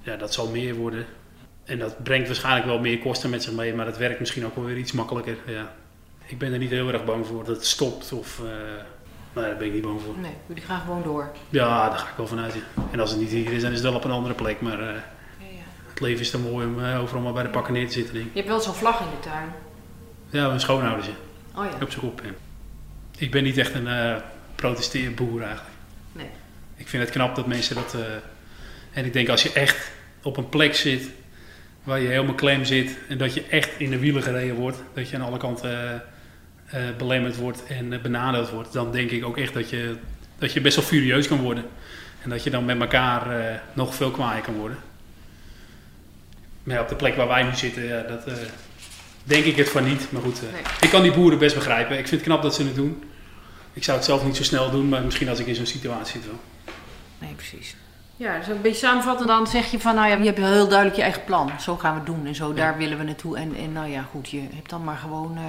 Ja, 0.00 0.16
dat 0.16 0.32
zal 0.34 0.48
meer 0.48 0.74
worden. 0.74 1.06
En 1.64 1.78
dat 1.78 2.02
brengt 2.02 2.26
waarschijnlijk 2.26 2.66
wel 2.66 2.78
meer 2.78 2.98
kosten 2.98 3.30
met 3.30 3.42
zich 3.42 3.52
mee, 3.52 3.74
maar 3.74 3.84
dat 3.84 3.98
werkt 3.98 4.20
misschien 4.20 4.44
ook 4.46 4.54
wel 4.56 4.64
weer 4.64 4.76
iets 4.76 4.92
makkelijker. 4.92 5.36
Ja. 5.46 5.72
Ik 6.26 6.38
ben 6.38 6.52
er 6.52 6.58
niet 6.58 6.70
heel 6.70 6.92
erg 6.92 7.04
bang 7.04 7.26
voor 7.26 7.44
dat 7.44 7.56
het 7.56 7.66
stopt 7.66 8.12
of... 8.12 8.38
eh 8.38 8.44
nee, 9.32 9.44
daar 9.44 9.56
ben 9.56 9.66
ik 9.66 9.72
niet 9.72 9.82
bang 9.82 10.00
voor. 10.00 10.14
Nee, 10.18 10.34
jullie 10.46 10.62
gaan 10.62 10.80
gewoon 10.80 11.02
door. 11.02 11.30
Ja, 11.48 11.88
daar 11.88 11.98
ga 11.98 12.08
ik 12.08 12.16
wel 12.16 12.26
vanuit. 12.26 12.54
ja. 12.54 12.60
En 12.90 13.00
als 13.00 13.10
het 13.10 13.20
niet 13.20 13.30
hier 13.30 13.52
is, 13.52 13.62
dan 13.62 13.70
is 13.70 13.76
het 13.76 13.86
wel 13.86 13.96
op 13.96 14.04
een 14.04 14.10
andere 14.10 14.34
plek. 14.34 14.60
Maar 14.60 14.88
eh, 14.88 14.94
het 15.88 16.00
leven 16.00 16.20
is 16.20 16.30
te 16.30 16.38
mooi 16.38 16.66
om 16.66 16.84
overal 16.84 17.22
maar 17.22 17.32
bij 17.32 17.42
de 17.42 17.48
pakken 17.48 17.72
neer 17.72 17.86
te 17.86 17.92
zitten. 17.92 18.14
Denk. 18.14 18.26
Je 18.26 18.36
hebt 18.36 18.48
wel 18.48 18.60
zo'n 18.60 18.74
vlag 18.74 19.00
in 19.00 19.06
de 19.10 19.28
tuin. 19.28 19.52
Ja, 20.32 20.46
mijn 20.46 20.60
schoonouders. 20.60 21.06
Ja. 21.06 21.12
Oh 21.60 21.64
ja. 21.64 21.70
Op 21.82 21.90
zijn 21.90 22.00
kop. 22.00 22.20
ja. 22.24 22.30
Ik 23.18 23.30
ben 23.30 23.42
niet 23.42 23.58
echt 23.58 23.74
een 23.74 23.86
eh 23.86 24.16
protesteerboer 24.54 25.40
eigenlijk. 25.42 25.70
Nee. 26.12 26.26
Ik 26.76 26.88
vind 26.88 27.02
het 27.02 27.12
knap 27.12 27.34
dat 27.36 27.46
mensen 27.46 27.74
dat... 27.74 27.94
eh, 27.94 28.00
en 28.92 29.04
ik 29.04 29.12
denk 29.12 29.28
als 29.28 29.42
je 29.42 29.52
echt 29.52 29.90
op 30.22 30.36
een 30.36 30.48
plek 30.48 30.74
zit 30.74 31.08
waar 31.82 32.00
je 32.00 32.08
helemaal 32.08 32.34
klem 32.34 32.64
zit 32.64 32.98
en 33.08 33.18
dat 33.18 33.34
je 33.34 33.42
echt 33.50 33.70
in 33.78 33.90
de 33.90 33.98
wielen 33.98 34.22
gereden 34.22 34.54
wordt, 34.54 34.82
dat 34.94 35.08
je 35.08 35.16
aan 35.16 35.22
alle 35.22 35.38
kanten 35.38 36.02
eh, 36.66 36.80
belemmerd 36.98 37.36
wordt 37.36 37.66
en 37.66 38.02
benadeeld 38.02 38.50
wordt, 38.50 38.72
dan 38.72 38.92
denk 38.92 39.10
ik 39.10 39.24
ook 39.24 39.38
echt 39.38 39.54
dat 39.54 39.70
je, 39.70 39.96
dat 40.38 40.52
je 40.52 40.60
best 40.60 40.76
wel 40.76 40.84
furieus 40.84 41.28
kan 41.28 41.40
worden. 41.40 41.64
En 42.22 42.30
dat 42.30 42.44
je 42.44 42.50
dan 42.50 42.64
met 42.64 42.80
elkaar 42.80 43.60
nog 43.72 43.94
veel 43.94 44.10
kwaaier 44.10 44.42
kan 44.42 44.54
worden. 44.54 44.78
Maar 46.62 46.76
ja, 46.76 46.82
op 46.82 46.88
de 46.88 46.94
plek 46.96 47.16
waar 47.16 47.28
wij 47.28 47.42
nu 47.42 47.54
zitten, 47.54 47.84
ja, 47.84 48.02
dat 48.02 48.24
denk 49.24 49.44
ik 49.44 49.56
het 49.56 49.68
van 49.68 49.84
niet. 49.84 50.06
Maar 50.12 50.22
goed, 50.22 50.36
eh, 50.38 50.52
Nee. 50.52 50.62
ik 50.80 50.90
kan 50.90 51.02
die 51.02 51.12
boeren 51.12 51.38
best 51.38 51.54
begrijpen. 51.54 51.98
Ik 51.98 52.08
vind 52.08 52.20
het 52.20 52.22
knap 52.30 52.42
dat 52.42 52.54
ze 52.54 52.62
het 52.62 52.74
doen. 52.74 53.02
Ik 53.72 53.84
zou 53.84 53.96
het 53.96 54.06
zelf 54.06 54.24
niet 54.24 54.36
zo 54.36 54.42
snel 54.42 54.70
doen, 54.70 54.88
maar 54.88 55.02
misschien 55.02 55.28
als 55.28 55.38
ik 55.38 55.46
in 55.46 55.54
zo'n 55.54 55.66
situatie 55.66 56.12
zit 56.20 56.26
wel. 56.26 56.40
Nee, 57.18 57.32
precies. 57.34 57.76
Ja, 58.16 58.38
dus 58.38 58.46
een 58.48 58.60
beetje 58.62 58.78
samenvatten, 58.86 59.26
dan 59.26 59.46
zeg 59.46 59.70
je 59.70 59.80
van, 59.80 59.94
nou 59.94 60.08
ja, 60.08 60.16
je 60.16 60.24
hebt 60.24 60.38
heel 60.38 60.68
duidelijk 60.68 60.96
je 60.96 61.02
eigen 61.02 61.24
plan. 61.24 61.50
Zo 61.60 61.76
gaan 61.76 61.92
we 61.92 61.96
het 61.98 62.06
doen 62.06 62.26
en 62.26 62.34
zo, 62.34 62.54
daar 62.54 62.76
willen 62.76 62.98
we 62.98 63.04
naartoe. 63.04 63.36
En, 63.36 63.54
en 63.56 63.72
nou 63.72 63.88
ja, 63.90 64.04
goed, 64.10 64.28
je 64.30 64.40
hebt 64.54 64.70
dan 64.70 64.84
maar 64.84 64.96
gewoon 64.96 65.36
eh, 65.36 65.42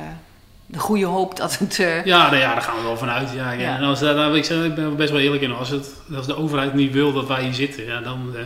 de 0.65 0.79
goede 0.79 1.05
hoop 1.05 1.38
dat 1.38 1.57
het... 1.59 1.79
eh, 1.79 2.05
Ja, 2.05 2.25
nou 2.25 2.38
ja, 2.38 2.53
daar 2.53 2.62
gaan 2.62 2.75
we 2.75 2.81
wel 2.81 2.97
vanuit. 2.97 3.31
Ja, 3.33 3.51
ja. 3.51 3.59
Ja. 3.59 3.75
En 3.77 3.83
als, 3.83 3.99
dat- 3.99 4.15
nou, 4.15 4.38
ik, 4.38 4.45
zeg, 4.45 4.63
ik 4.65 4.75
ben 4.75 4.95
best 4.95 5.12
wel 5.12 5.19
eerlijk 5.21 5.41
in. 5.41 5.51
Als, 5.53 5.69
het, 5.69 5.89
als 6.15 6.25
de 6.25 6.36
overheid 6.36 6.73
niet 6.73 6.91
wil 6.93 7.13
dat 7.13 7.27
wij 7.27 7.43
hier 7.43 7.53
zitten, 7.53 7.86
ja, 7.86 7.99
dan, 8.01 8.31
eh, 8.36 8.41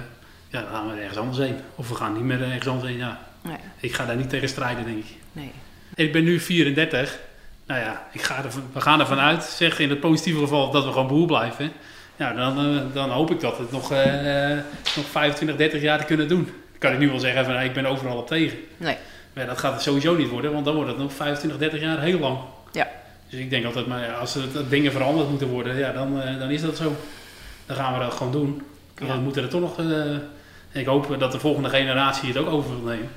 ja, 0.49 0.61
dan 0.61 0.69
gaan 0.71 0.87
we 0.89 0.99
ergens 0.99 1.17
anders 1.17 1.37
heen. 1.37 1.55
Of 1.75 1.89
we 1.89 1.95
gaan 1.95 2.13
niet 2.13 2.23
meer 2.23 2.41
ergens 2.43 2.67
anders 2.67 2.87
heen. 2.89 2.97
Ja. 2.97 3.19
Nee. 3.47 3.57
Ik 3.79 3.93
ga 3.93 4.05
daar 4.05 4.15
niet 4.15 4.29
tegen 4.29 4.49
strijden, 4.49 4.85
denk 4.85 4.97
ik. 4.97 5.15
Nee. 5.31 5.51
Ik 5.95 6.11
ben 6.11 6.23
nu 6.23 6.39
34. 6.39 7.19
Nou 7.65 7.79
ja, 7.79 8.07
ik 8.11 8.21
ga 8.21 8.37
er, 8.37 8.49
we 8.73 8.81
gaan 8.81 8.99
ervan 8.99 9.19
uit, 9.19 9.43
zeg 9.43 9.79
in 9.79 9.89
het 9.89 9.99
positieve 9.99 10.39
geval, 10.39 10.71
dat 10.71 10.85
we 10.85 10.91
gewoon 10.91 11.07
boer 11.07 11.27
blijven. 11.27 11.71
Ja, 12.15 12.33
dan, 12.33 12.57
eh, 12.57 12.81
dan 12.93 13.09
hoop 13.09 13.31
ik 13.31 13.39
dat 13.39 13.57
het 13.57 13.71
nog, 13.71 13.91
eh, 13.91 14.51
eh, 14.51 14.57
nog 14.95 15.05
25, 15.05 15.57
30 15.57 15.81
jaar 15.81 15.99
te 15.99 16.05
kunnen 16.05 16.27
doen. 16.27 16.43
Dan 16.43 16.79
kan 16.79 16.91
ik 16.91 16.99
nu 16.99 17.09
wel 17.09 17.19
zeggen 17.19 17.45
van, 17.45 17.53
nou, 17.53 17.65
ik 17.65 17.73
ben 17.73 17.85
overal 17.85 18.17
op 18.17 18.27
tegen. 18.27 18.57
Nee. 18.77 18.97
Maar 19.33 19.43
ja, 19.43 19.49
dat 19.49 19.59
gaat 19.59 19.73
het 19.73 19.81
sowieso 19.81 20.15
niet 20.15 20.29
worden, 20.29 20.53
want 20.53 20.65
dan 20.65 20.75
wordt 20.75 20.89
het 20.89 20.99
nog 20.99 21.13
25, 21.13 21.59
30 21.59 21.81
jaar 21.81 22.01
heel 22.01 22.19
lang. 22.19 22.37
Ja. 22.71 22.87
Dus 23.29 23.39
ik 23.39 23.49
denk 23.49 23.65
altijd, 23.65 23.87
maar 23.87 24.03
ja, 24.03 24.13
als 24.13 24.35
er 24.35 24.69
dingen 24.69 24.91
veranderd 24.91 25.29
moeten 25.29 25.47
worden, 25.47 25.77
ja, 25.77 25.91
dan, 25.91 26.21
dan 26.39 26.49
is 26.49 26.61
dat 26.61 26.77
zo. 26.77 26.95
Dan 27.65 27.75
gaan 27.75 27.93
we 27.93 27.99
dat 27.99 28.13
gewoon 28.13 28.31
doen. 28.31 28.61
Ja. 28.97 29.07
Dan 29.07 29.23
moeten 29.23 29.43
er 29.43 29.49
toch 29.49 29.61
nog... 29.61 29.79
ik 30.71 30.85
hoop 30.85 31.15
dat 31.19 31.31
de 31.31 31.39
volgende 31.39 31.69
generatie 31.69 32.27
het 32.27 32.37
ook 32.37 32.49
over 32.49 32.69
wil 32.69 32.89
nemen. 32.89 33.09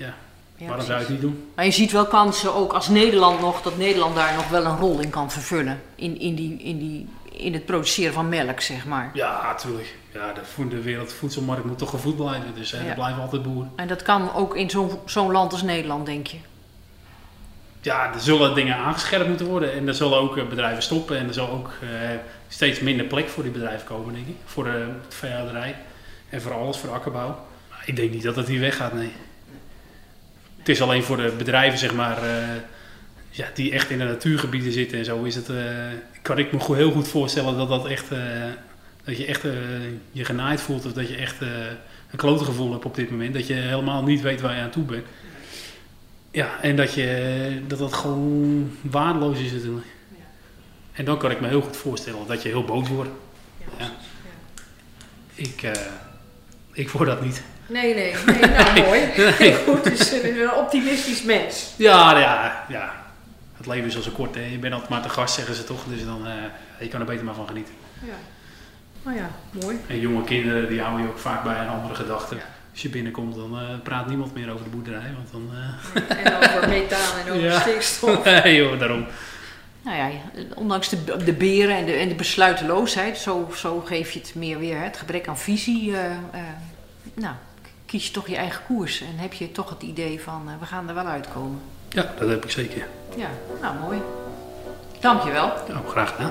Ja. 0.00 0.14
Ja. 0.56 0.66
Waarom 0.66 0.84
zou 0.86 0.98
je 0.98 1.04
het 1.04 1.12
niet 1.12 1.20
doen? 1.20 1.50
Maar 1.54 1.64
je 1.64 1.70
ziet 1.70 1.92
wel 1.92 2.06
kansen, 2.06 2.54
ook 2.54 2.72
als 2.72 2.88
Nederland 2.88 3.40
nog, 3.40 3.62
dat 3.62 3.76
Nederland 3.76 4.14
daar 4.14 4.34
nog 4.34 4.48
wel 4.48 4.64
een 4.64 4.76
rol 4.76 4.98
in 5.00 5.10
kan 5.10 5.30
vervullen. 5.30 5.82
In, 5.94 6.20
in, 6.20 6.34
die, 6.34 6.58
in, 6.62 6.78
die, 6.78 7.08
in 7.32 7.52
het 7.52 7.64
produceren 7.66 8.12
van 8.12 8.28
melk, 8.28 8.60
zeg 8.60 8.86
maar. 8.86 9.10
Ja, 9.14 9.42
natuurlijk. 9.42 9.94
Ja, 10.12 10.32
de, 10.32 10.68
de 10.68 10.82
wereldvoedselmarkt 10.82 11.64
moet 11.64 11.78
toch 11.78 11.90
gevoed 11.90 12.16
blijven. 12.16 12.54
Dus 12.54 12.70
Ja. 12.70 12.78
er 12.78 12.94
blijven 12.94 13.22
altijd 13.22 13.42
boeren. 13.42 13.72
En 13.76 13.88
dat 13.88 14.02
kan 14.02 14.34
ook 14.34 14.56
in 14.56 14.70
zo'n 14.70 14.98
zo'n 15.04 15.30
land 15.32 15.52
als 15.52 15.62
Nederland, 15.62 16.06
denk 16.06 16.26
je. 16.26 16.36
Ja, 17.80 18.12
er 18.14 18.20
zullen 18.20 18.54
dingen 18.54 18.76
aangescherpt 18.76 19.28
moeten 19.28 19.46
worden. 19.46 19.72
En 19.72 19.88
er 19.88 19.94
zullen 19.94 20.18
ook 20.18 20.36
eh, 20.36 20.46
bedrijven 20.48 20.82
stoppen. 20.82 21.18
En 21.18 21.26
er 21.28 21.34
zal 21.34 21.50
ook 21.50 21.70
eh, 21.82 21.88
steeds 22.48 22.80
minder 22.80 23.06
plek 23.06 23.28
voor 23.28 23.42
die 23.42 23.52
bedrijven 23.52 23.86
komen, 23.86 24.14
denk 24.14 24.26
ik. 24.26 24.36
Voor 24.44 24.64
de 24.64 24.86
veehouderij. 25.08 25.76
En 26.28 26.42
voor 26.42 26.54
alles, 26.54 26.76
voor 26.76 26.88
de 26.88 26.94
akkerbouw. 26.94 27.38
Maar 27.70 27.82
ik 27.84 27.96
denk 27.96 28.10
niet 28.12 28.22
dat 28.22 28.36
het 28.36 28.48
hier 28.48 28.60
weggaat, 28.60 28.92
nee. 28.92 29.12
Het 30.60 30.68
is 30.68 30.82
alleen 30.82 31.02
voor 31.02 31.16
de 31.16 31.34
bedrijven, 31.38 31.78
zeg 31.78 31.94
maar, 31.94 32.22
eh, 32.22 32.48
ja, 33.30 33.46
die 33.54 33.72
echt 33.72 33.90
in 33.90 33.98
de 33.98 34.04
natuurgebieden 34.04 34.72
zitten 34.72 34.98
en 34.98 35.04
zo, 35.04 35.22
is 35.22 35.34
het, 35.34 35.48
eh, 35.48 35.56
kan 36.22 36.38
ik 36.38 36.52
me 36.52 36.76
heel 36.76 36.90
goed 36.90 37.08
voorstellen 37.08 37.56
dat 37.56 37.68
dat 37.68 37.86
echt, 37.86 38.12
eh, 38.12 38.18
dat 39.04 39.16
je 39.16 39.26
echt 39.26 39.42
je 40.12 40.24
genaaid 40.24 40.60
voelt 40.60 40.86
of 40.86 40.92
dat 40.92 41.08
je 41.08 41.16
echt 41.16 41.40
een 42.10 42.16
klote 42.16 42.44
gevoel 42.44 42.72
hebt 42.72 42.84
op 42.84 42.94
dit 42.94 43.10
moment. 43.10 43.34
Dat 43.34 43.46
je 43.46 43.54
helemaal 43.54 44.02
niet 44.02 44.20
weet 44.20 44.40
waar 44.40 44.54
je 44.54 44.62
aan 44.62 44.70
toe 44.70 44.84
bent. 44.84 45.06
Ja, 46.30 46.60
en 46.60 46.76
dat, 46.76 46.94
je, 46.94 47.62
dat 47.66 47.78
dat 47.78 47.92
gewoon 47.92 48.70
waardeloos 48.80 49.38
is 49.38 49.52
natuurlijk. 49.52 49.86
En 50.92 51.04
dan 51.04 51.18
kan 51.18 51.30
ik 51.30 51.40
me 51.40 51.48
heel 51.48 51.60
goed 51.60 51.76
voorstellen 51.76 52.26
dat 52.26 52.42
je 52.42 52.48
heel 52.48 52.64
boos 52.64 52.88
wordt. 52.88 53.10
Ja. 53.78 53.90
Ik, 55.34 55.62
eh, 55.62 55.72
ik 56.72 56.90
word 56.90 57.08
dat 57.08 57.22
niet. 57.22 57.42
Nee, 57.70 57.94
nee, 57.94 58.14
nee, 58.26 58.40
nou 58.50 58.80
mooi. 58.86 59.00
Nee. 59.38 59.54
Goed, 59.54 59.84
dus 59.84 60.12
een 60.12 60.52
optimistisch 60.54 61.22
mens. 61.22 61.72
Ja, 61.76 62.18
ja, 62.18 62.64
ja. 62.68 62.92
Het 63.56 63.66
leven 63.66 63.86
is 63.86 63.96
al 63.96 64.02
zo 64.02 64.10
kort. 64.10 64.34
Hè. 64.34 64.40
Je 64.40 64.58
bent 64.58 64.72
altijd 64.72 64.90
maar 64.90 65.02
te 65.02 65.08
gast, 65.08 65.34
zeggen 65.34 65.54
ze 65.54 65.64
toch. 65.64 65.84
Dus 65.88 66.04
dan, 66.04 66.26
eh, 66.26 66.32
je 66.80 66.88
kan 66.88 67.00
er 67.00 67.06
beter 67.06 67.24
maar 67.24 67.34
van 67.34 67.46
genieten. 67.46 67.74
Ja. 68.04 68.12
Nou 69.02 69.16
ja, 69.16 69.30
mooi. 69.62 69.78
En 69.86 70.00
jonge 70.00 70.24
kinderen 70.24 70.68
die 70.68 70.80
houden 70.80 71.02
je 71.02 71.08
ook 71.12 71.18
vaak 71.18 71.42
bij 71.44 71.58
een 71.60 71.68
andere 71.68 71.94
gedachte. 71.94 72.36
Als 72.72 72.82
je 72.82 72.88
binnenkomt, 72.88 73.34
dan 73.34 73.58
eh, 73.58 73.64
praat 73.82 74.06
niemand 74.08 74.34
meer 74.34 74.52
over 74.52 74.64
de 74.64 74.70
boerderij. 74.70 75.12
Want 75.16 75.30
dan, 75.32 75.50
eh, 75.54 76.24
En 76.24 76.36
over 76.36 76.68
methaan 76.68 77.18
en 77.26 77.32
over 77.32 77.44
Ja. 77.50 77.60
stikstof. 77.60 78.24
nee 78.42 78.54
joh, 78.56 78.78
daarom. 78.78 79.06
Nou 79.82 79.96
ja, 79.96 80.08
ondanks 80.54 80.88
de, 80.88 81.16
de 81.24 81.32
beren 81.32 81.76
en 81.76 81.84
de, 81.86 81.92
en 81.92 82.08
de 82.08 82.14
besluiteloosheid, 82.14 83.18
zo, 83.18 83.50
zo 83.56 83.80
geef 83.80 84.10
je 84.10 84.18
het 84.18 84.34
meer 84.34 84.58
weer. 84.58 84.76
hè, 84.78 84.84
Het 84.84 84.96
gebrek 84.96 85.28
aan 85.28 85.38
visie. 85.38 85.96
eh, 85.96 86.04
eh, 86.10 86.40
nou, 87.14 87.34
kies 87.90 88.06
je 88.06 88.12
toch 88.12 88.28
je 88.28 88.36
eigen 88.36 88.62
koers 88.66 89.00
en 89.00 89.16
heb 89.16 89.32
je 89.32 89.52
toch 89.52 89.70
het 89.70 89.82
idee 89.82 90.20
van 90.20 90.42
eh, 90.46 90.54
we 90.60 90.66
gaan 90.66 90.88
er 90.88 90.94
wel 90.94 91.06
uitkomen. 91.06 91.60
Ja, 91.88 92.12
dat 92.18 92.28
heb 92.28 92.44
ik 92.44 92.50
zeker. 92.50 92.86
Ja, 93.16 93.28
nou 93.60 93.78
mooi. 93.78 93.98
Dankjewel. 95.00 95.52
Nou, 95.68 95.86
graag 95.88 96.14
gedaan. 96.14 96.30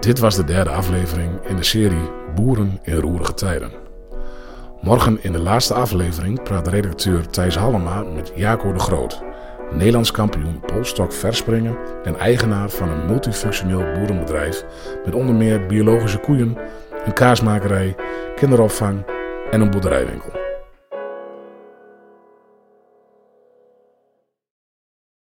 Dit 0.00 0.18
was 0.18 0.36
de 0.36 0.44
derde 0.44 0.70
aflevering 0.70 1.44
in 1.46 1.56
de 1.56 1.64
serie 1.64 2.10
Boeren 2.34 2.78
in 2.82 2.96
roerige 2.96 3.34
tijden. 3.34 3.72
Morgen 4.80 5.22
in 5.22 5.32
de 5.32 5.40
laatste 5.40 5.74
aflevering 5.74 6.42
praat 6.42 6.68
redacteur 6.68 7.28
Thijs 7.28 7.56
Hallema 7.56 8.02
met 8.02 8.32
Jaco 8.34 8.72
de 8.72 8.78
Groot, 8.78 9.22
Nederlands 9.72 10.10
kampioen 10.10 10.60
polstok 10.60 11.12
verspringen 11.12 11.76
en 12.04 12.18
eigenaar 12.18 12.70
van 12.70 12.88
een 12.88 13.06
multifunctioneel 13.06 13.92
boerenbedrijf 13.92 14.64
met 15.04 15.14
onder 15.14 15.34
meer 15.34 15.66
biologische 15.66 16.18
koeien, 16.18 16.56
een 17.04 17.12
kaasmakerij, 17.12 17.94
kinderopvang 18.34 19.04
en 19.50 19.60
een 19.60 19.70
boerderijwinkel. 19.70 20.43